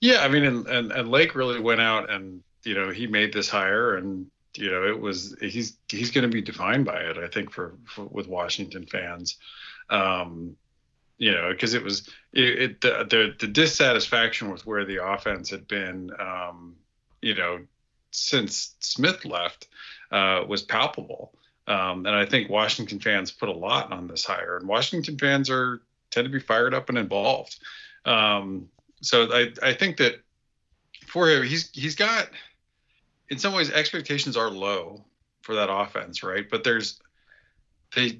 [0.00, 3.32] Yeah, I mean, and, and and Lake really went out and you know he made
[3.32, 7.18] this hire and you know it was he's he's going to be defined by it.
[7.18, 9.36] I think for, for with Washington fans.
[9.88, 10.56] Um,
[11.20, 15.50] you know, because it was it, it the, the, the dissatisfaction with where the offense
[15.50, 16.76] had been, um,
[17.20, 17.60] you know,
[18.10, 19.68] since Smith left
[20.10, 21.34] uh, was palpable.
[21.66, 25.50] Um, and I think Washington fans put a lot on this hire, and Washington fans
[25.50, 27.58] are tend to be fired up and involved.
[28.06, 28.68] Um,
[29.02, 30.22] so I, I think that
[31.06, 32.28] for him, he's he's got
[33.30, 35.04] in some ways expectations are low
[35.42, 36.46] for that offense, right?
[36.50, 37.00] But there's
[37.94, 38.18] they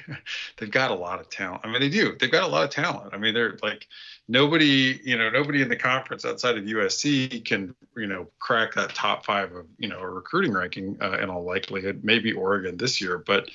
[0.56, 1.62] they've got a lot of talent.
[1.64, 2.16] I mean, they do.
[2.18, 3.12] They've got a lot of talent.
[3.12, 3.86] I mean, they're like
[4.28, 8.94] nobody, you know, nobody in the conference outside of USC can, you know, crack that
[8.94, 12.00] top five of, you know, a recruiting ranking uh, in all likelihood.
[12.02, 13.50] Maybe Oregon this year, but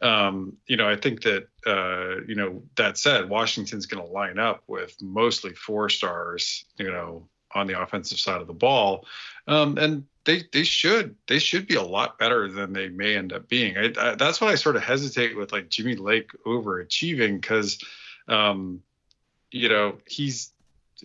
[0.00, 4.38] um, you know, I think that uh, you know that said, Washington's going to line
[4.38, 9.06] up with mostly four stars, you know, on the offensive side of the ball,
[9.48, 13.32] um, and they they should they should be a lot better than they may end
[13.32, 13.76] up being.
[13.78, 17.78] I, I, that's why I sort of hesitate with like Jimmy Lake overachieving because,
[18.28, 18.82] um,
[19.50, 20.52] you know, he's.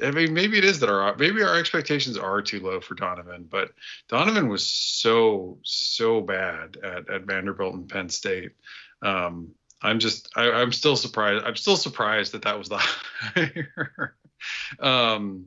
[0.02, 3.48] I mean, maybe it is that our maybe our expectations are too low for Donovan,
[3.50, 3.72] but
[4.10, 8.54] Donovan was so so bad at, at Vanderbilt and Penn State.
[9.04, 9.52] Um,
[9.84, 11.46] I'm just I, am still surprised.
[11.46, 14.16] I'm still surprised that that was the hire.
[14.80, 15.46] um,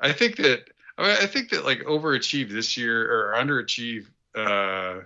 [0.00, 4.06] I think that I, mean, I think that like overachieve this year or underachieve.
[4.34, 5.02] Uh,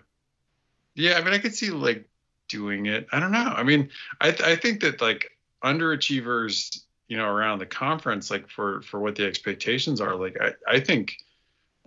[0.94, 2.08] yeah, I mean, I could see like
[2.48, 3.08] doing it.
[3.12, 3.38] I don't know.
[3.38, 8.82] I mean, I I think that like underachievers, you know, around the conference, like for
[8.82, 11.16] for what the expectations are, like I I think.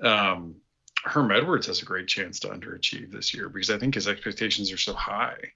[0.02, 0.56] Um,
[1.04, 4.72] Herm Edwards has a great chance to underachieve this year because I think his expectations
[4.72, 5.54] are so high.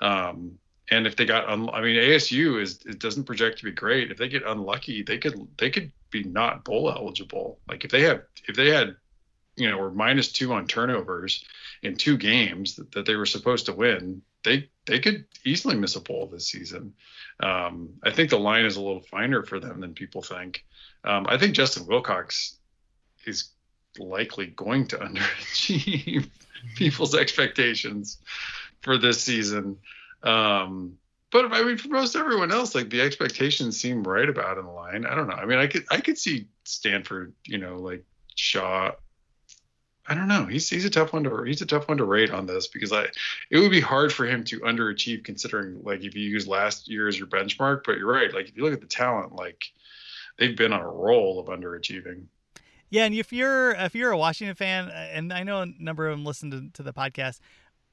[0.00, 0.58] Um,
[0.90, 4.10] and if they got, un- I mean, ASU is it doesn't project to be great.
[4.10, 7.58] If they get unlucky, they could they could be not bowl eligible.
[7.68, 8.96] Like if they have if they had,
[9.56, 11.44] you know, or minus two on turnovers
[11.82, 15.96] in two games that, that they were supposed to win, they they could easily miss
[15.96, 16.92] a bowl this season.
[17.40, 20.64] Um, I think the line is a little finer for them than people think.
[21.02, 22.56] Um, I think Justin Wilcox
[23.26, 23.50] is
[23.98, 26.28] likely going to underachieve
[26.76, 28.18] people's expectations
[28.82, 29.78] for this season.
[30.24, 30.98] Um,
[31.30, 34.70] but I mean, for most everyone else, like the expectations seem right about in the
[34.70, 35.04] line.
[35.04, 35.34] I don't know.
[35.34, 38.04] I mean, I could I could see Stanford, you know, like
[38.36, 38.92] Shaw.
[40.06, 40.44] I don't know.
[40.46, 42.92] He's he's a tough one to he's a tough one to rate on this because
[42.92, 43.06] I
[43.50, 47.08] it would be hard for him to underachieve considering like if you use last year
[47.08, 47.82] as your benchmark.
[47.84, 48.32] But you're right.
[48.32, 49.64] Like if you look at the talent, like
[50.38, 52.26] they've been on a roll of underachieving.
[52.90, 56.16] Yeah, and if you're if you're a Washington fan, and I know a number of
[56.16, 57.40] them listen to, to the podcast,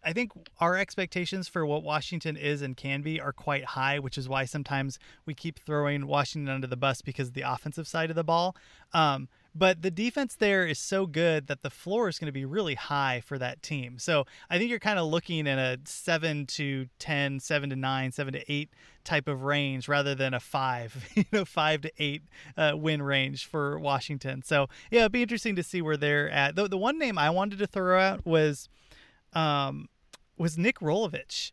[0.03, 4.17] I think our expectations for what Washington is and can be are quite high, which
[4.17, 8.09] is why sometimes we keep throwing Washington under the bus because of the offensive side
[8.09, 8.55] of the ball.
[8.93, 12.45] Um, but the defense there is so good that the floor is going to be
[12.45, 13.99] really high for that team.
[13.99, 18.11] So I think you're kind of looking in a 7 to 10, 7 to 9,
[18.11, 18.69] 7 to 8
[19.03, 22.21] type of range rather than a 5, you know, 5 to 8
[22.55, 24.41] uh, win range for Washington.
[24.41, 26.55] So yeah, it'd be interesting to see where they're at.
[26.55, 28.69] The, the one name I wanted to throw out was
[29.33, 29.89] um,
[30.37, 31.51] was Nick Rolovich.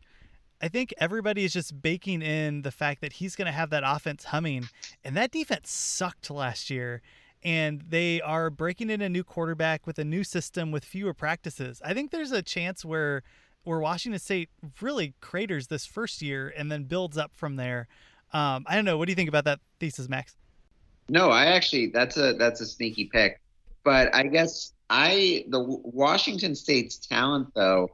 [0.61, 3.83] I think everybody is just baking in the fact that he's going to have that
[3.85, 4.69] offense humming,
[5.03, 7.01] and that defense sucked last year
[7.43, 11.81] and they are breaking in a new quarterback with a new system with fewer practices.
[11.83, 13.23] I think there's a chance where
[13.63, 14.49] where Washington State
[14.81, 17.87] really craters this first year and then builds up from there.
[18.33, 18.97] Um, I don't know.
[18.97, 20.35] What do you think about that thesis, Max?
[21.07, 23.39] No, I actually that's a that's a sneaky pick,
[23.83, 27.91] but I guess I the Washington State's talent though.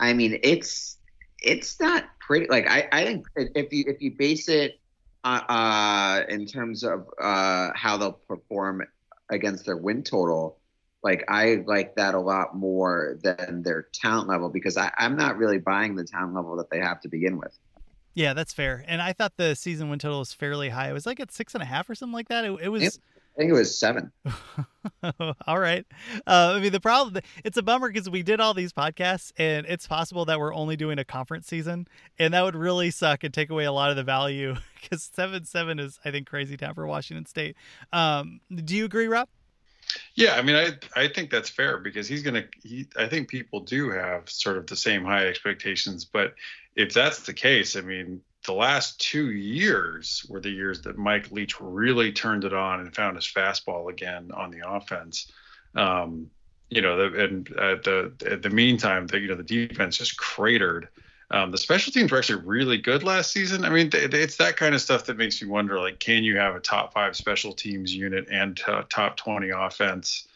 [0.00, 0.98] I mean, it's
[1.42, 2.46] it's not pretty.
[2.48, 4.80] Like I I think if you if you base it
[5.24, 8.82] uh, uh, in terms of uh, how they'll perform
[9.30, 10.58] against their win total,
[11.02, 15.36] like I like that a lot more than their talent level because I, I'm not
[15.36, 17.56] really buying the talent level that they have to begin with.
[18.14, 18.82] Yeah, that's fair.
[18.88, 20.88] And I thought the season win total was fairly high.
[20.88, 22.44] It was like at six and a half or something like that.
[22.44, 22.98] It, it was.
[23.36, 24.12] I think it was seven.
[25.46, 25.84] all right.
[26.26, 29.66] Uh, I mean, the problem, it's a bummer because we did all these podcasts and
[29.66, 31.86] it's possible that we're only doing a conference season.
[32.18, 35.44] And that would really suck and take away a lot of the value because 7
[35.44, 37.56] 7 is, I think, crazy town for Washington State.
[37.92, 39.28] Um, do you agree, Rob?
[40.14, 42.44] Yeah, I mean, I I think that's fair because he's gonna.
[42.64, 46.34] He, I think people do have sort of the same high expectations, but
[46.74, 51.30] if that's the case, I mean, the last two years were the years that Mike
[51.30, 55.30] Leach really turned it on and found his fastball again on the offense.
[55.74, 56.30] Um,
[56.70, 60.16] you know, the, and at the at the meantime, the you know the defense just
[60.16, 60.88] cratered.
[61.30, 63.64] Um, the special teams were actually really good last season.
[63.64, 66.54] I mean, it's that kind of stuff that makes you wonder, like, can you have
[66.54, 70.28] a top five special teams unit and t- top 20 offense?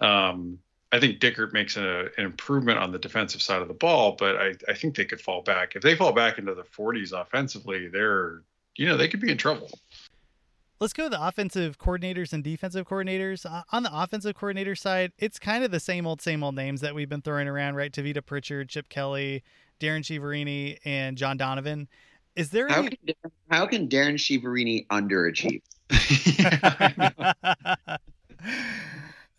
[0.00, 0.58] Um,
[0.92, 4.36] I think Dickert makes a, an improvement on the defensive side of the ball, but
[4.36, 5.74] I, I think they could fall back.
[5.74, 8.42] If they fall back into the 40s offensively, they're,
[8.76, 9.70] you know, they could be in trouble.
[10.80, 13.46] Let's go to the offensive coordinators and defensive coordinators.
[13.46, 16.82] Uh, on the offensive coordinator side, it's kind of the same old, same old names
[16.82, 17.90] that we've been throwing around, right?
[17.90, 19.42] Tavita Pritchard, Chip Kelly,
[19.78, 21.88] Darrin Chiaverini, and John Donovan.
[22.36, 22.90] Is there how, any...
[22.90, 23.14] can,
[23.50, 25.62] how can Darrin Chiaverini underachieve?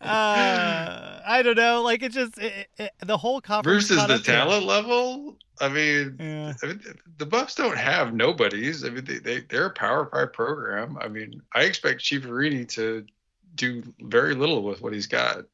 [0.00, 1.82] uh, I don't know.
[1.82, 5.36] Like it just it, it, the whole conference versus the talent level.
[5.60, 6.52] I mean, yeah.
[6.62, 6.80] I mean,
[7.18, 8.84] the Buffs don't have nobodies.
[8.84, 10.98] I mean, they, they they're a Power Five program.
[11.00, 13.04] I mean, I expect Chiaverini to
[13.54, 15.44] do very little with what he's got.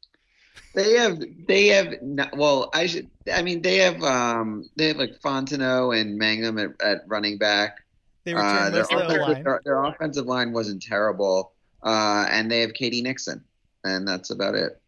[0.75, 1.95] They have they have
[2.35, 6.71] well I should I mean they have um they have like Fontenot and Mangum at,
[6.81, 7.79] at running back.
[8.25, 11.53] They uh, their, offensive, their, their, offensive line wasn't terrible,
[11.83, 13.01] uh, and they have K.D.
[13.01, 13.43] Nixon
[13.85, 14.80] and that's about it.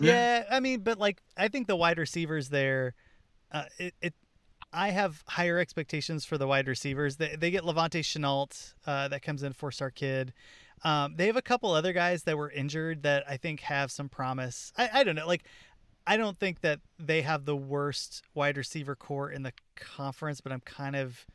[0.00, 2.94] Yeah, I mean, but like I think the wide receivers there,
[3.52, 4.14] uh, it, it
[4.72, 7.16] I have higher expectations for the wide receivers.
[7.16, 10.32] They, they get La'Vontae Shenault uh, that comes in four star kid.
[10.82, 14.08] Um, they have a couple other guys that were injured that I think have some
[14.08, 14.72] promise.
[14.78, 15.26] I, I don't know.
[15.26, 15.44] Like,
[16.06, 20.52] I don't think that they have the worst wide receiver core in the conference, but
[20.52, 21.26] I'm kind of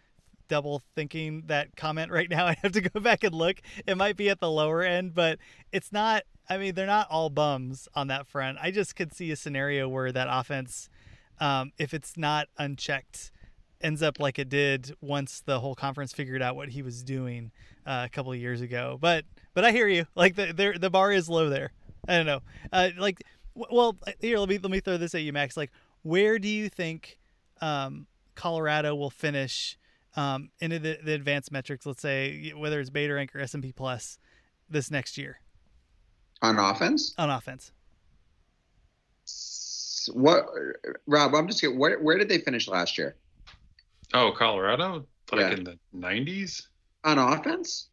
[0.48, 2.46] double thinking that comment right now.
[2.48, 3.58] I have to go back and look.
[3.86, 5.40] It might be at the lower end, but
[5.72, 8.58] it's not I mean, they're not all bums on that front.
[8.62, 10.90] I just could see a scenario where that offense,
[11.40, 13.32] um, if it's not unchecked,
[13.82, 17.52] ends up like it did once the whole conference figured out what he was doing
[17.86, 18.98] uh, a couple of years ago.
[19.00, 20.06] But but I hear you.
[20.16, 21.72] Like the the bar is low there.
[22.08, 22.42] I don't know.
[22.72, 23.24] Uh, like
[23.54, 25.58] well, here let me let me throw this at you, Max.
[25.58, 25.72] Like
[26.04, 27.18] where do you think
[27.62, 29.78] um, Colorado will finish
[30.16, 31.86] um, into the, the advanced metrics?
[31.86, 34.18] Let's say whether it's Beta Rank or S and P Plus
[34.70, 35.40] this next year.
[36.42, 37.14] On offense?
[37.18, 37.72] On offense.
[40.14, 40.46] What,
[41.08, 41.34] Rob?
[41.34, 41.80] I'm just kidding.
[41.80, 43.16] Where, where did they finish last year?
[44.14, 45.52] Oh, Colorado, like yeah.
[45.52, 46.68] in the 90s.
[47.04, 47.90] On offense?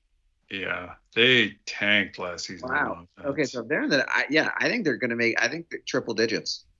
[0.51, 2.69] Yeah, they tanked last season.
[2.69, 3.09] Wow.
[3.25, 4.07] Okay, so they're in the.
[4.11, 5.41] I, yeah, I think they're going to make.
[5.43, 6.65] I think triple digits.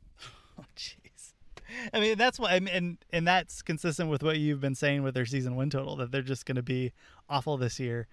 [0.59, 1.33] Oh, jeez.
[1.95, 5.03] I mean, that's what, I mean, and and that's consistent with what you've been saying
[5.03, 6.93] with their season win total that they're just going to be
[7.31, 8.07] awful this year.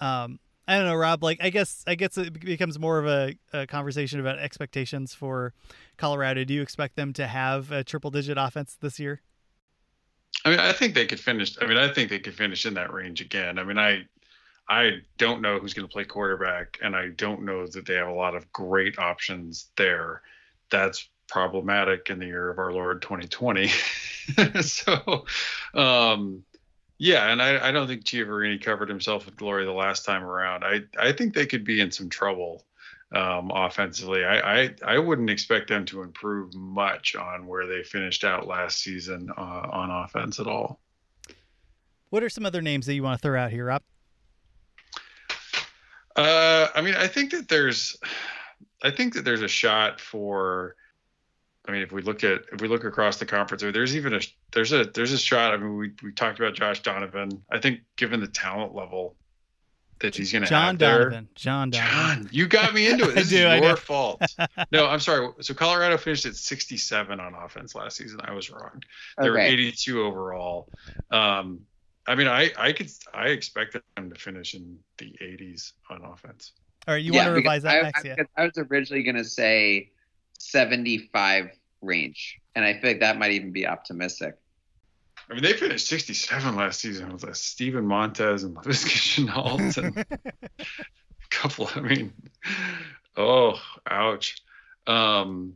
[0.00, 1.22] Um, I don't know, Rob.
[1.22, 5.52] Like, I guess I guess it becomes more of a, a, conversation about expectations for
[5.98, 6.44] Colorado.
[6.44, 9.20] Do you expect them to have a triple-digit offense this year?
[10.44, 11.56] I mean, I think they could finish.
[11.60, 13.58] I mean, I think they could finish in that range again.
[13.58, 14.04] I mean, I
[14.68, 18.08] I don't know who's going to play quarterback, and I don't know that they have
[18.08, 20.22] a lot of great options there.
[20.70, 23.68] That's problematic in the year of our Lord 2020.
[24.62, 25.24] so,
[25.74, 26.42] um,
[27.04, 30.64] yeah, and I, I don't think Chiaverini covered himself with glory the last time around.
[30.64, 32.64] I, I think they could be in some trouble
[33.14, 34.24] um, offensively.
[34.24, 38.78] I, I, I wouldn't expect them to improve much on where they finished out last
[38.78, 39.40] season uh,
[39.70, 40.80] on offense at all.
[42.08, 43.82] What are some other names that you want to throw out here, Rob?
[46.16, 47.98] Uh, I mean, I think that there's,
[48.82, 50.74] I think that there's a shot for.
[51.66, 54.20] I mean, if we look at if we look across the conference, there's even a
[54.52, 55.54] there's a there's a shot.
[55.54, 57.42] I mean, we we talked about Josh Donovan.
[57.50, 59.16] I think given the talent level
[60.00, 61.72] that he's going to John have there, John Donovan.
[61.72, 63.14] John, you got me into it.
[63.14, 64.22] This do, is your fault.
[64.72, 65.28] No, I'm sorry.
[65.40, 68.20] So Colorado finished at 67 on offense last season.
[68.22, 68.82] I was wrong.
[69.18, 70.68] They were 82 overall.
[71.10, 71.60] Um,
[72.06, 76.52] I mean, I I could I expected them to finish in the 80s on offense.
[76.86, 78.04] All right, you Yeah, want to revise that, I, Max?
[78.04, 78.16] I, Yeah.
[78.36, 79.90] I was originally going to say
[80.50, 81.50] 75
[81.82, 84.36] range, and I feel like that might even be optimistic.
[85.28, 89.98] I mean, they finished 67 last season with uh, Steven Montez and Laviska Shenault and
[89.98, 90.66] a
[91.30, 91.70] couple.
[91.74, 92.12] I mean,
[93.16, 94.42] oh, ouch.
[94.86, 95.54] Um,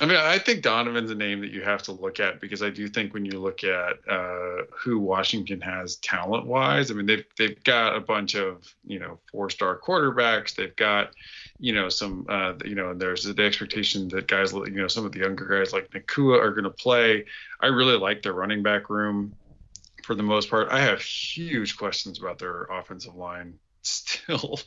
[0.00, 2.70] I mean, I think Donovan's a name that you have to look at because I
[2.70, 7.62] do think when you look at uh, who Washington has talent-wise, I mean, they've they've
[7.62, 10.56] got a bunch of you know four-star quarterbacks.
[10.56, 11.14] They've got
[11.58, 15.04] you know some uh, you know, and there's the expectation that guys you know some
[15.04, 17.24] of the younger guys like Nacua are going to play.
[17.60, 19.34] I really like their running back room
[20.02, 20.68] for the most part.
[20.70, 24.60] I have huge questions about their offensive line still.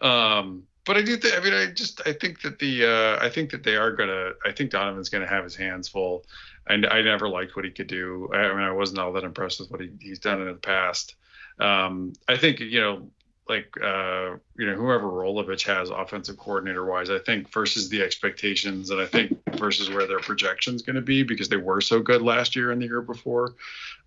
[0.00, 1.36] um, but I do think.
[1.36, 4.32] I mean, I just I think that the uh, I think that they are gonna.
[4.44, 6.24] I think Donovan's gonna have his hands full.
[6.68, 8.30] And I never liked what he could do.
[8.32, 10.54] I, I mean, I wasn't all that impressed with what he, he's done in the
[10.54, 11.16] past.
[11.58, 13.10] Um, I think you know,
[13.52, 18.90] like uh, you know, whoever Rolovich has offensive coordinator wise, I think versus the expectations,
[18.90, 22.22] and I think versus where their projections going to be because they were so good
[22.22, 23.54] last year and the year before.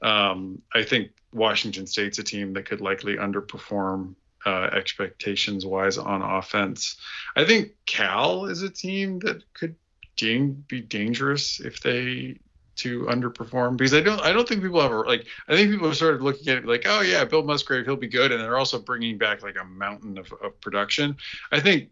[0.01, 4.15] Um, I think Washington State's a team that could likely underperform
[4.45, 6.97] uh, expectations wise on offense.
[7.35, 9.75] I think Cal is a team that could
[10.17, 12.39] be dangerous if they
[12.77, 15.87] to underperform because I don't I don't think people have a, like I think people
[15.87, 18.41] are sort of looking at it like oh yeah Bill Musgrave he'll be good and
[18.41, 21.17] they're also bringing back like a mountain of, of production.
[21.51, 21.89] I think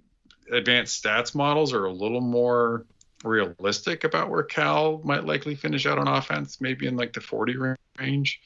[0.52, 2.86] advanced stats models are a little more
[3.24, 7.56] realistic about where Cal might likely finish out on offense, maybe in like the 40
[8.00, 8.42] range.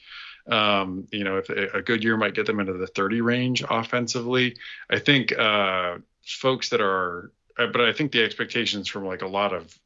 [0.46, 4.56] Um, you know, if a, good year might get them into the 30 range offensively.
[4.88, 9.26] I think uh, folks that are, uh, but I think the expectations from like a
[9.26, 9.78] lot of,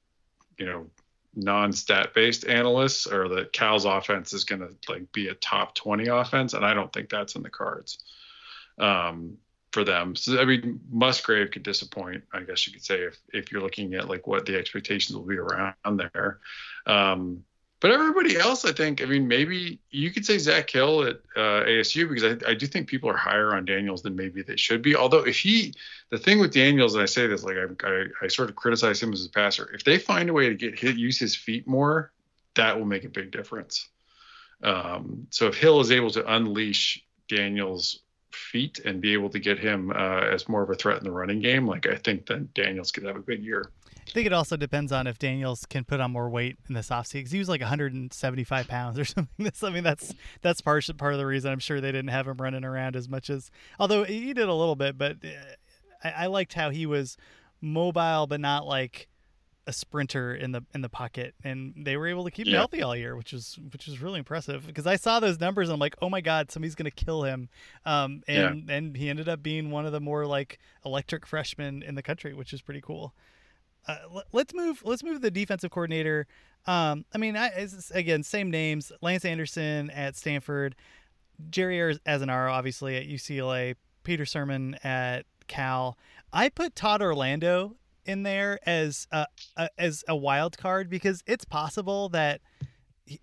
[0.59, 0.87] you know,
[1.35, 6.09] non-stat based analysts or that Cal's offense is going to like be a top 20
[6.09, 7.99] offense, and I don't think that's in the cards
[8.79, 9.39] um,
[9.73, 10.15] for them.
[10.15, 13.95] So I mean, Musgrave could disappoint, I guess you could say, if if you're looking
[13.95, 15.75] at like what the expectations will be around
[16.15, 16.41] there.
[16.87, 17.45] Um,
[17.83, 21.65] but everybody else, I think, I mean, maybe you could say Zak Hill at uh,
[21.67, 24.83] ASU because I, I do think people are higher on Daniels than maybe they should
[24.83, 24.95] be.
[24.95, 25.75] Although if he,
[26.09, 29.03] the thing with Daniels, and I say this, like I, I, I sort of criticize
[29.03, 29.69] him as a passer.
[29.75, 32.13] If they find a way to get hit, use his feet more,
[32.55, 33.89] that will make a big difference.
[34.63, 37.99] Um, so if Hill is able to unleash Daniels'
[38.31, 41.11] feet and be able to get him uh, as more of a threat in the
[41.11, 43.73] running game, like I think then Daniels could have a good year.
[44.07, 46.89] I think it also depends on if Daniels can put on more weight in this
[46.91, 49.45] offseason because he was like 175 pounds or something.
[49.45, 52.27] That's, I mean, that's that's part part of the reason I'm sure they didn't have
[52.27, 54.99] him running around as much as, although he did a little bit.
[54.99, 55.29] But uh,
[56.05, 57.17] I, I liked how he was
[57.61, 59.09] mobile, but not like
[59.67, 62.83] a sprinter in the in the pocket, and they were able to keep him healthy
[62.83, 64.67] all year, which was which was really impressive.
[64.67, 67.49] Because I saw those numbers, and I'm like, oh my god, somebody's gonna kill him.
[67.87, 71.95] Um, and and he ended up being one of the more like electric freshmen in
[71.95, 73.15] the country, which is pretty cool.
[73.87, 74.83] Uh, let's move.
[74.85, 76.27] Let's move the defensive coordinator.
[76.67, 77.51] Um, I mean, I,
[77.93, 80.77] again, same names: Lance Anderson at Stanford,
[81.51, 83.75] Jerry Az- Azzinaro, obviously at UCLA,
[84.05, 85.99] Peter Sirmon at Cal.
[86.33, 89.27] I put Todd Orlando in there as a,
[89.57, 92.41] a as a wild card because it's possible that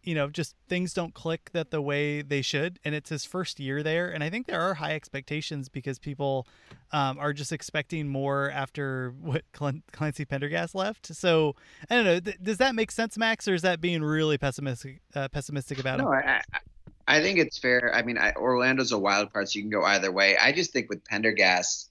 [0.03, 3.59] you know just things don't click that the way they should and it's his first
[3.61, 6.45] year there and i think there are high expectations because people
[6.91, 11.55] um, are just expecting more after what clancy pendergast left so
[11.89, 14.99] i don't know th- does that make sense max or is that being really pessimistic
[15.15, 16.03] uh, pessimistic about it?
[16.03, 16.59] No, him I, I-
[17.07, 17.91] I think it's fair.
[17.95, 20.37] I mean, I, Orlando's a wild card, so you can go either way.
[20.37, 21.89] I just think with Pendergast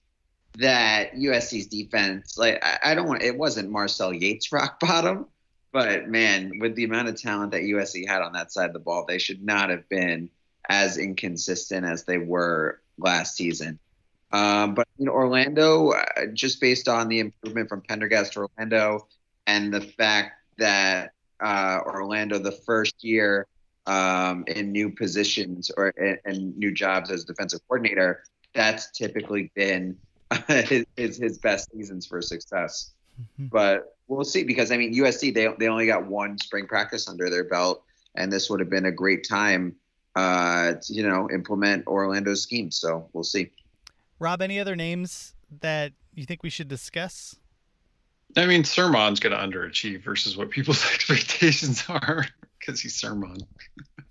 [0.59, 5.26] that USC's defense, like I, I don't want, it wasn't Marcel Yates rock bottom,
[5.72, 8.78] but man, with the amount of talent that USC had on that side of the
[8.78, 10.30] ball, they should not have been
[10.68, 13.78] as inconsistent as they were last season.
[14.32, 19.06] Um, but you know, Orlando, uh, just based on the improvement from Pendergast to Orlando,
[19.46, 23.46] and the fact that uh, Orlando, the first year
[23.86, 25.94] um, in new positions or
[26.24, 29.96] and new jobs as defensive coordinator, that's typically been
[30.48, 32.92] his, his, his best seasons for success.
[33.20, 33.46] Mm-hmm.
[33.46, 37.30] But we'll see because I mean USC they they only got one spring practice under
[37.30, 37.84] their belt,
[38.16, 39.76] and this would have been a great time
[40.16, 42.70] uh, to you know implement Orlando's scheme.
[42.70, 43.50] So we'll see.
[44.18, 47.36] Rob, any other names that you think we should discuss?
[48.36, 52.26] I mean, Sirmon's going to underachieve versus what people's expectations are
[52.59, 53.38] because he's Sermon.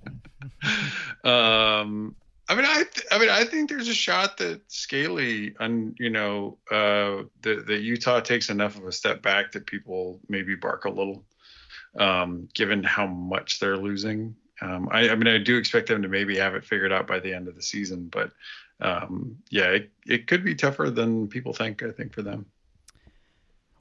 [1.23, 2.15] um,
[2.49, 6.09] I mean, I, th- I mean, I think there's a shot that Scalley, and you
[6.09, 10.85] know, uh, that that Utah takes enough of a step back that people maybe bark
[10.85, 11.25] a little,
[11.99, 14.35] um, given how much they're losing.
[14.61, 17.19] Um, I, I, mean, I do expect them to maybe have it figured out by
[17.19, 18.31] the end of the season, but
[18.79, 21.83] um, yeah, it, it could be tougher than people think.
[21.83, 22.45] I think for them.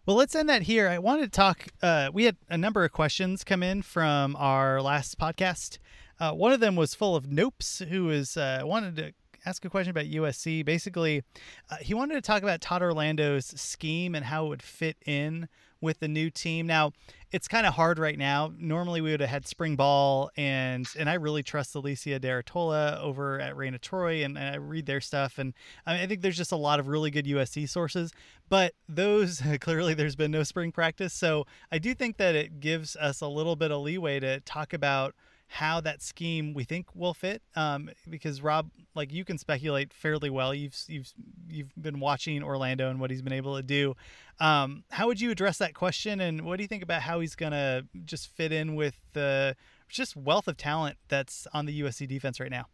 [0.06, 0.88] Well, let's end that here.
[0.88, 1.66] I wanted to talk.
[1.82, 5.78] Uh, we had a number of questions come in from our last podcast.
[6.18, 9.12] Uh, one of them was full of nopes, who was uh, wanted to
[9.46, 10.64] ask a question about USC.
[10.64, 11.22] Basically,
[11.70, 15.48] uh, he wanted to talk about Todd Orlando's scheme and how it would fit in
[15.80, 16.66] with the new team.
[16.66, 16.92] Now,
[17.30, 18.52] it's kind of hard right now.
[18.58, 23.00] Normally, we would have had spring ball, and and I really trust Alicia de Artola
[23.00, 25.52] over at Reign of Troy, and, and I read their stuff, and
[25.86, 28.12] I, I think there's just a lot of really good USC sources.
[28.48, 32.96] But those clearly, there's been no spring practice, so I do think that it gives
[32.96, 35.14] us a little bit of leeway to talk about
[35.48, 37.42] how that scheme we think will fit.
[37.54, 40.54] Um, because Rob, like you can speculate fairly well.
[40.54, 41.12] You've you've
[41.48, 43.94] you've been watching Orlando and what he's been able to do.
[44.40, 46.20] Um, how would you address that question?
[46.20, 49.56] And what do you think about how he's gonna just fit in with the
[49.88, 52.66] just wealth of talent that's on the USC defense right now?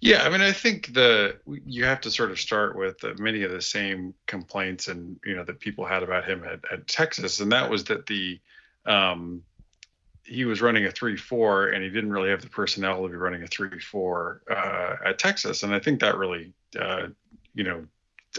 [0.00, 3.50] Yeah, I mean, I think the you have to sort of start with many of
[3.50, 7.50] the same complaints and you know that people had about him at, at Texas, and
[7.50, 8.38] that was that the
[8.86, 9.42] um,
[10.28, 13.16] he was running a three four and he didn't really have the personnel to be
[13.16, 17.08] running a three four uh, at Texas, and I think that really, uh,
[17.54, 17.86] you know,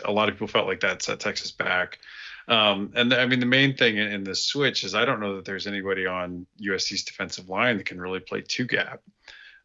[0.05, 1.99] a lot of people felt like that set Texas back.
[2.47, 5.19] Um, and the, I mean, the main thing in, in this switch is I don't
[5.19, 9.01] know that there's anybody on USC's defensive line that can really play two gap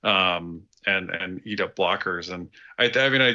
[0.03, 2.33] um, and and eat up blockers.
[2.33, 3.35] And I, I mean, I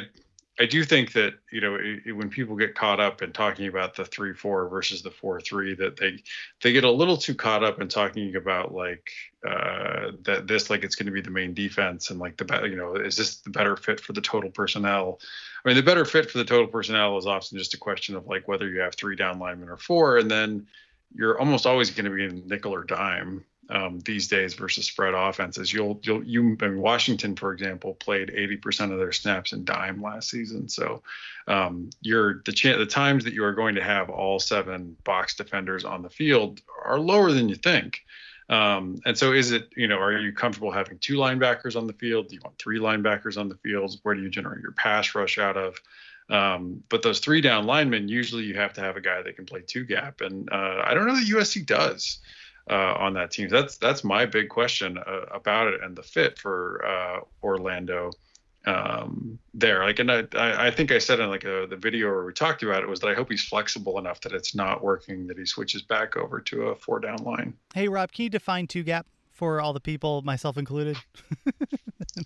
[0.60, 3.96] I do think that you know it, when people get caught up in talking about
[3.96, 6.22] the three four versus the four three, that they
[6.62, 9.10] they get a little too caught up in talking about like
[9.48, 12.66] uh, that this like it's going to be the main defense and like the better
[12.66, 15.18] you know is this the better fit for the total personnel?
[15.64, 18.26] I mean the better fit for the total personnel is often just a question of
[18.26, 20.66] like whether you have three down linemen or four, and then
[21.14, 25.14] you're almost always going to be in nickel or dime um, these days versus spread
[25.14, 25.72] offenses.
[25.72, 30.02] You'll you'll you I mean, Washington, for example, played 80% of their snaps in dime
[30.02, 30.68] last season.
[30.68, 31.02] So
[31.46, 35.84] um, you're the the times that you are going to have all seven box defenders
[35.84, 38.04] on the field are lower than you think.
[38.48, 41.92] Um, and so is it, you know, are you comfortable having two linebackers on the
[41.92, 42.28] field?
[42.28, 43.96] Do you want three linebackers on the field?
[44.02, 45.80] Where do you generate your pass rush out of?
[46.28, 49.46] Um, but those three down linemen, usually you have to have a guy that can
[49.46, 50.20] play two gap.
[50.20, 52.18] And uh, I don't know that USC does
[52.70, 53.48] uh, on that team.
[53.48, 58.12] That's that's my big question uh, about it and the fit for uh, Orlando
[58.66, 59.84] um, there.
[59.84, 62.32] Like, and I, I think I said in like a, uh, the video where we
[62.32, 65.38] talked about it was that I hope he's flexible enough that it's not working that
[65.38, 67.54] he switches back over to a four down line.
[67.74, 70.96] Hey Rob, can you define two gap for all the people, myself included?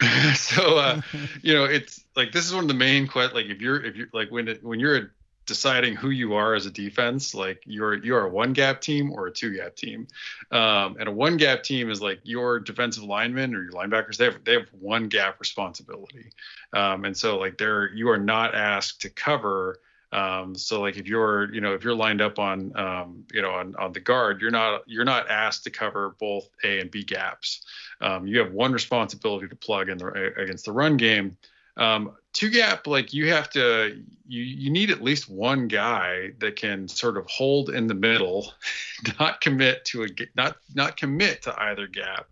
[0.35, 1.01] so uh,
[1.43, 3.35] you know, it's like this is one of the main questions.
[3.35, 5.07] Like if you're if you're like when it, when you're a
[5.47, 9.27] deciding who you are as a defense like you're you're a one gap team or
[9.27, 10.07] a two gap team.
[10.51, 14.25] Um, and a one gap team is like your defensive linemen or your linebackers they
[14.27, 16.31] have they have one gap responsibility.
[16.73, 19.79] Um, and so like they're you are not asked to cover
[20.15, 23.51] um, so like if you're you know if you're lined up on um, you know
[23.51, 27.03] on, on the guard you're not you're not asked to cover both a and b
[27.03, 27.65] gaps.
[28.01, 31.37] Um, you have one responsibility to plug in the against the run game
[31.77, 36.57] um, two gap, like you have to, you you need at least one guy that
[36.57, 38.53] can sort of hold in the middle,
[39.21, 40.07] not commit to a
[40.37, 42.29] not not commit to either gap,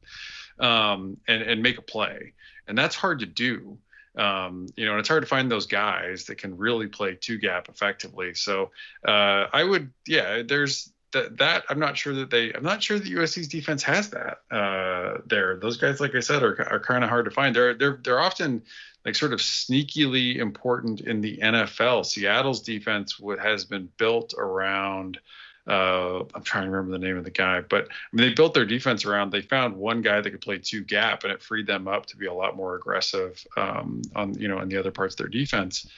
[0.60, 2.32] um, and and make a play,
[2.68, 3.78] and that's hard to do.
[4.14, 7.38] Um, you know, and it's hard to find those guys that can really play two
[7.38, 8.34] gap effectively.
[8.34, 8.70] So
[9.08, 13.08] uh, I would, yeah, there's that, I'm not sure that they, I'm not sure that
[13.08, 15.58] USC's defense has that uh, there.
[15.58, 17.54] Those guys, like I said, are, are kind of hard to find.
[17.54, 18.62] They're, they're, they're often
[19.04, 22.06] like sort of sneakily important in the NFL.
[22.06, 25.18] Seattle's defense what has been built around.
[25.66, 28.52] Uh, I'm trying to remember the name of the guy, but I mean, they built
[28.52, 29.30] their defense around.
[29.30, 32.16] They found one guy that could play two gap, and it freed them up to
[32.16, 35.28] be a lot more aggressive um, on you know on the other parts of their
[35.28, 35.88] defense.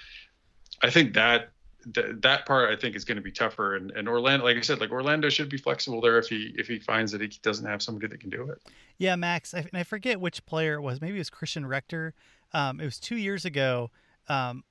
[0.83, 1.54] I think that
[1.93, 3.77] th- that part I think is going to be tougher.
[3.77, 6.67] And, and Orlando, like I said, like Orlando should be flexible there if he if
[6.67, 8.63] he finds that he doesn't have somebody that can do it.
[8.99, 9.55] Yeah, Max.
[9.55, 11.01] I, I forget which player it was.
[11.01, 12.15] Maybe it was Christian Rector.
[12.53, 13.91] Um, it was two years ago.
[14.29, 14.65] Um,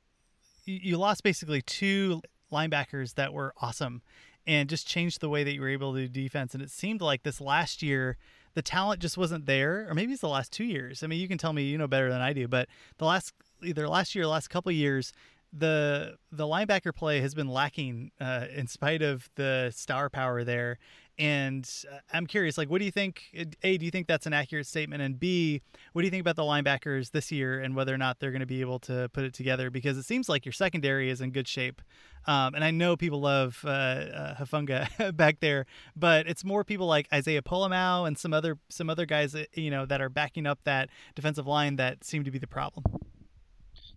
[0.65, 2.21] you, you lost basically two
[2.51, 4.01] linebackers that were awesome,
[4.47, 6.53] and just changed the way that you were able to do defense.
[6.53, 8.17] And it seemed like this last year
[8.53, 11.03] the talent just wasn't there, or maybe it's the last two years.
[11.03, 12.67] I mean, you can tell me you know better than I do, but
[12.97, 13.33] the last
[13.63, 15.13] either last year, or last couple years,
[15.55, 20.79] the the linebacker play has been lacking uh, in spite of the star power there.
[21.19, 23.21] And uh, I'm curious, like, what do you think?
[23.61, 25.03] A, do you think that's an accurate statement?
[25.03, 25.61] And B,
[25.91, 28.39] what do you think about the linebackers this year and whether or not they're going
[28.39, 29.69] to be able to put it together?
[29.69, 31.83] Because it seems like your secondary is in good shape.
[32.25, 36.87] Um, and I know people love uh, uh, Hufanga back there, but it's more people
[36.87, 40.59] like Isaiah Pola-Mao and some other some other guys you know that are backing up
[40.63, 42.85] that defensive line that seem to be the problem.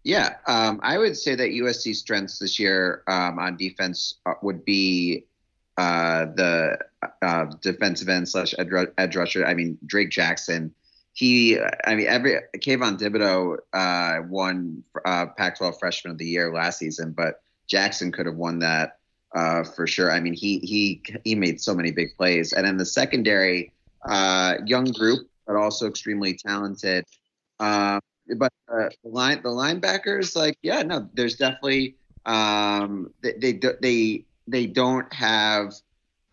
[0.07, 4.65] Yeah, um, I would say that USC's strengths this year um, on defense uh, would
[4.65, 5.25] be
[5.77, 6.79] uh, the
[7.23, 9.45] uh, defensive end slash edge rusher.
[9.45, 10.73] I mean, Drake Jackson.
[11.15, 16.79] He, I mean, every Kayvon Thibodeaux uh, won uh, Pac-12 Freshman of the Year last
[16.79, 18.99] season, but Jackson could have won that
[19.35, 20.13] uh, for sure.
[20.13, 23.73] I mean, he he he made so many big plays, and then the secondary,
[24.09, 27.05] young group, but also extremely talented.
[27.59, 27.99] Um,
[28.37, 34.25] but uh, the line the linebackers like yeah no there's definitely um they they they,
[34.49, 35.73] they don't have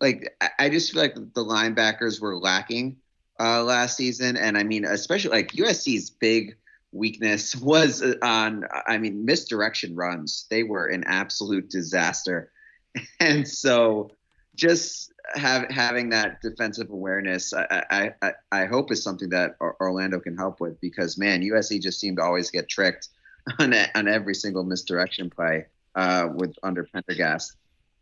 [0.00, 2.96] like I just feel like the linebackers were lacking
[3.40, 4.36] uh, last season.
[4.36, 6.56] And I mean especially like USC's big
[6.92, 10.46] weakness was on I mean misdirection runs.
[10.50, 12.50] They were an absolute disaster.
[13.18, 14.12] And so
[14.54, 20.36] just have, having that defensive awareness, I, I, I hope is something that Orlando can
[20.36, 23.08] help with because man, USC just seemed to always get tricked
[23.58, 27.56] on on every single misdirection play uh, with under Pendergast.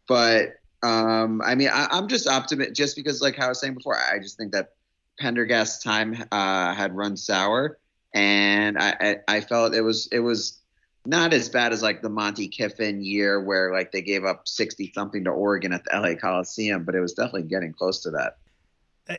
[0.09, 3.75] But um, I mean, I, am just optimistic just because, like how I was saying
[3.75, 4.73] before, I just think that
[5.21, 7.79] Pendergast's time uh, had run sour,
[8.15, 10.59] and I, I, I felt it was it was
[11.05, 14.93] not as bad as like the Monte Kiffin year where like they gave up 60
[14.95, 18.39] something to Oregon at the LA Coliseum, but it was definitely getting close to that.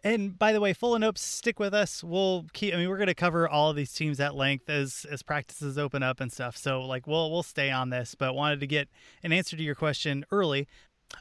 [0.03, 2.03] And by the way, full of notes, stick with us.
[2.03, 2.73] We'll keep.
[2.73, 5.77] I mean, we're going to cover all of these teams at length as as practices
[5.77, 6.55] open up and stuff.
[6.55, 8.15] So, like, we'll we'll stay on this.
[8.15, 8.88] But wanted to get
[9.23, 10.68] an answer to your question early.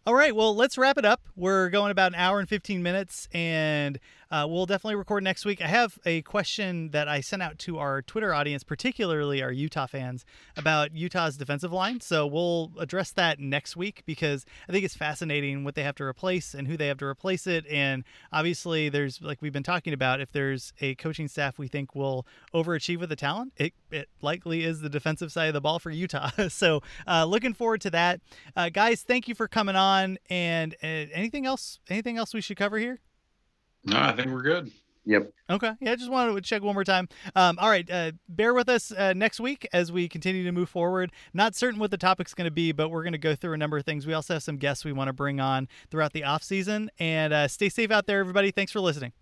[0.06, 1.22] All right, well, let's wrap it up.
[1.36, 3.98] We're going about an hour and 15 minutes, and
[4.32, 5.60] uh, we'll definitely record next week.
[5.60, 9.86] I have a question that I sent out to our Twitter audience, particularly our Utah
[9.86, 10.24] fans,
[10.56, 12.00] about Utah's defensive line.
[12.00, 16.04] So we'll address that next week because I think it's fascinating what they have to
[16.04, 17.66] replace and who they have to replace it.
[17.70, 21.94] And obviously, there's, like we've been talking about, if there's a coaching staff we think
[21.94, 25.78] will overachieve with the talent, it, it likely is the defensive side of the ball
[25.78, 26.30] for Utah.
[26.48, 28.22] so uh, looking forward to that.
[28.56, 30.16] Uh, guys, thank you for coming on.
[30.30, 31.80] And uh, anything else?
[31.90, 33.00] Anything else we should cover here?
[33.84, 34.70] No, I think we're good.
[35.04, 35.32] Yep.
[35.50, 35.72] Okay.
[35.80, 37.08] Yeah, I just wanted to check one more time.
[37.34, 37.90] Um, all right.
[37.90, 41.10] Uh, bear with us uh, next week as we continue to move forward.
[41.34, 43.58] Not certain what the topic's going to be, but we're going to go through a
[43.58, 44.06] number of things.
[44.06, 46.90] We also have some guests we want to bring on throughout the off season.
[47.00, 48.52] And uh, stay safe out there, everybody.
[48.52, 49.12] Thanks for listening.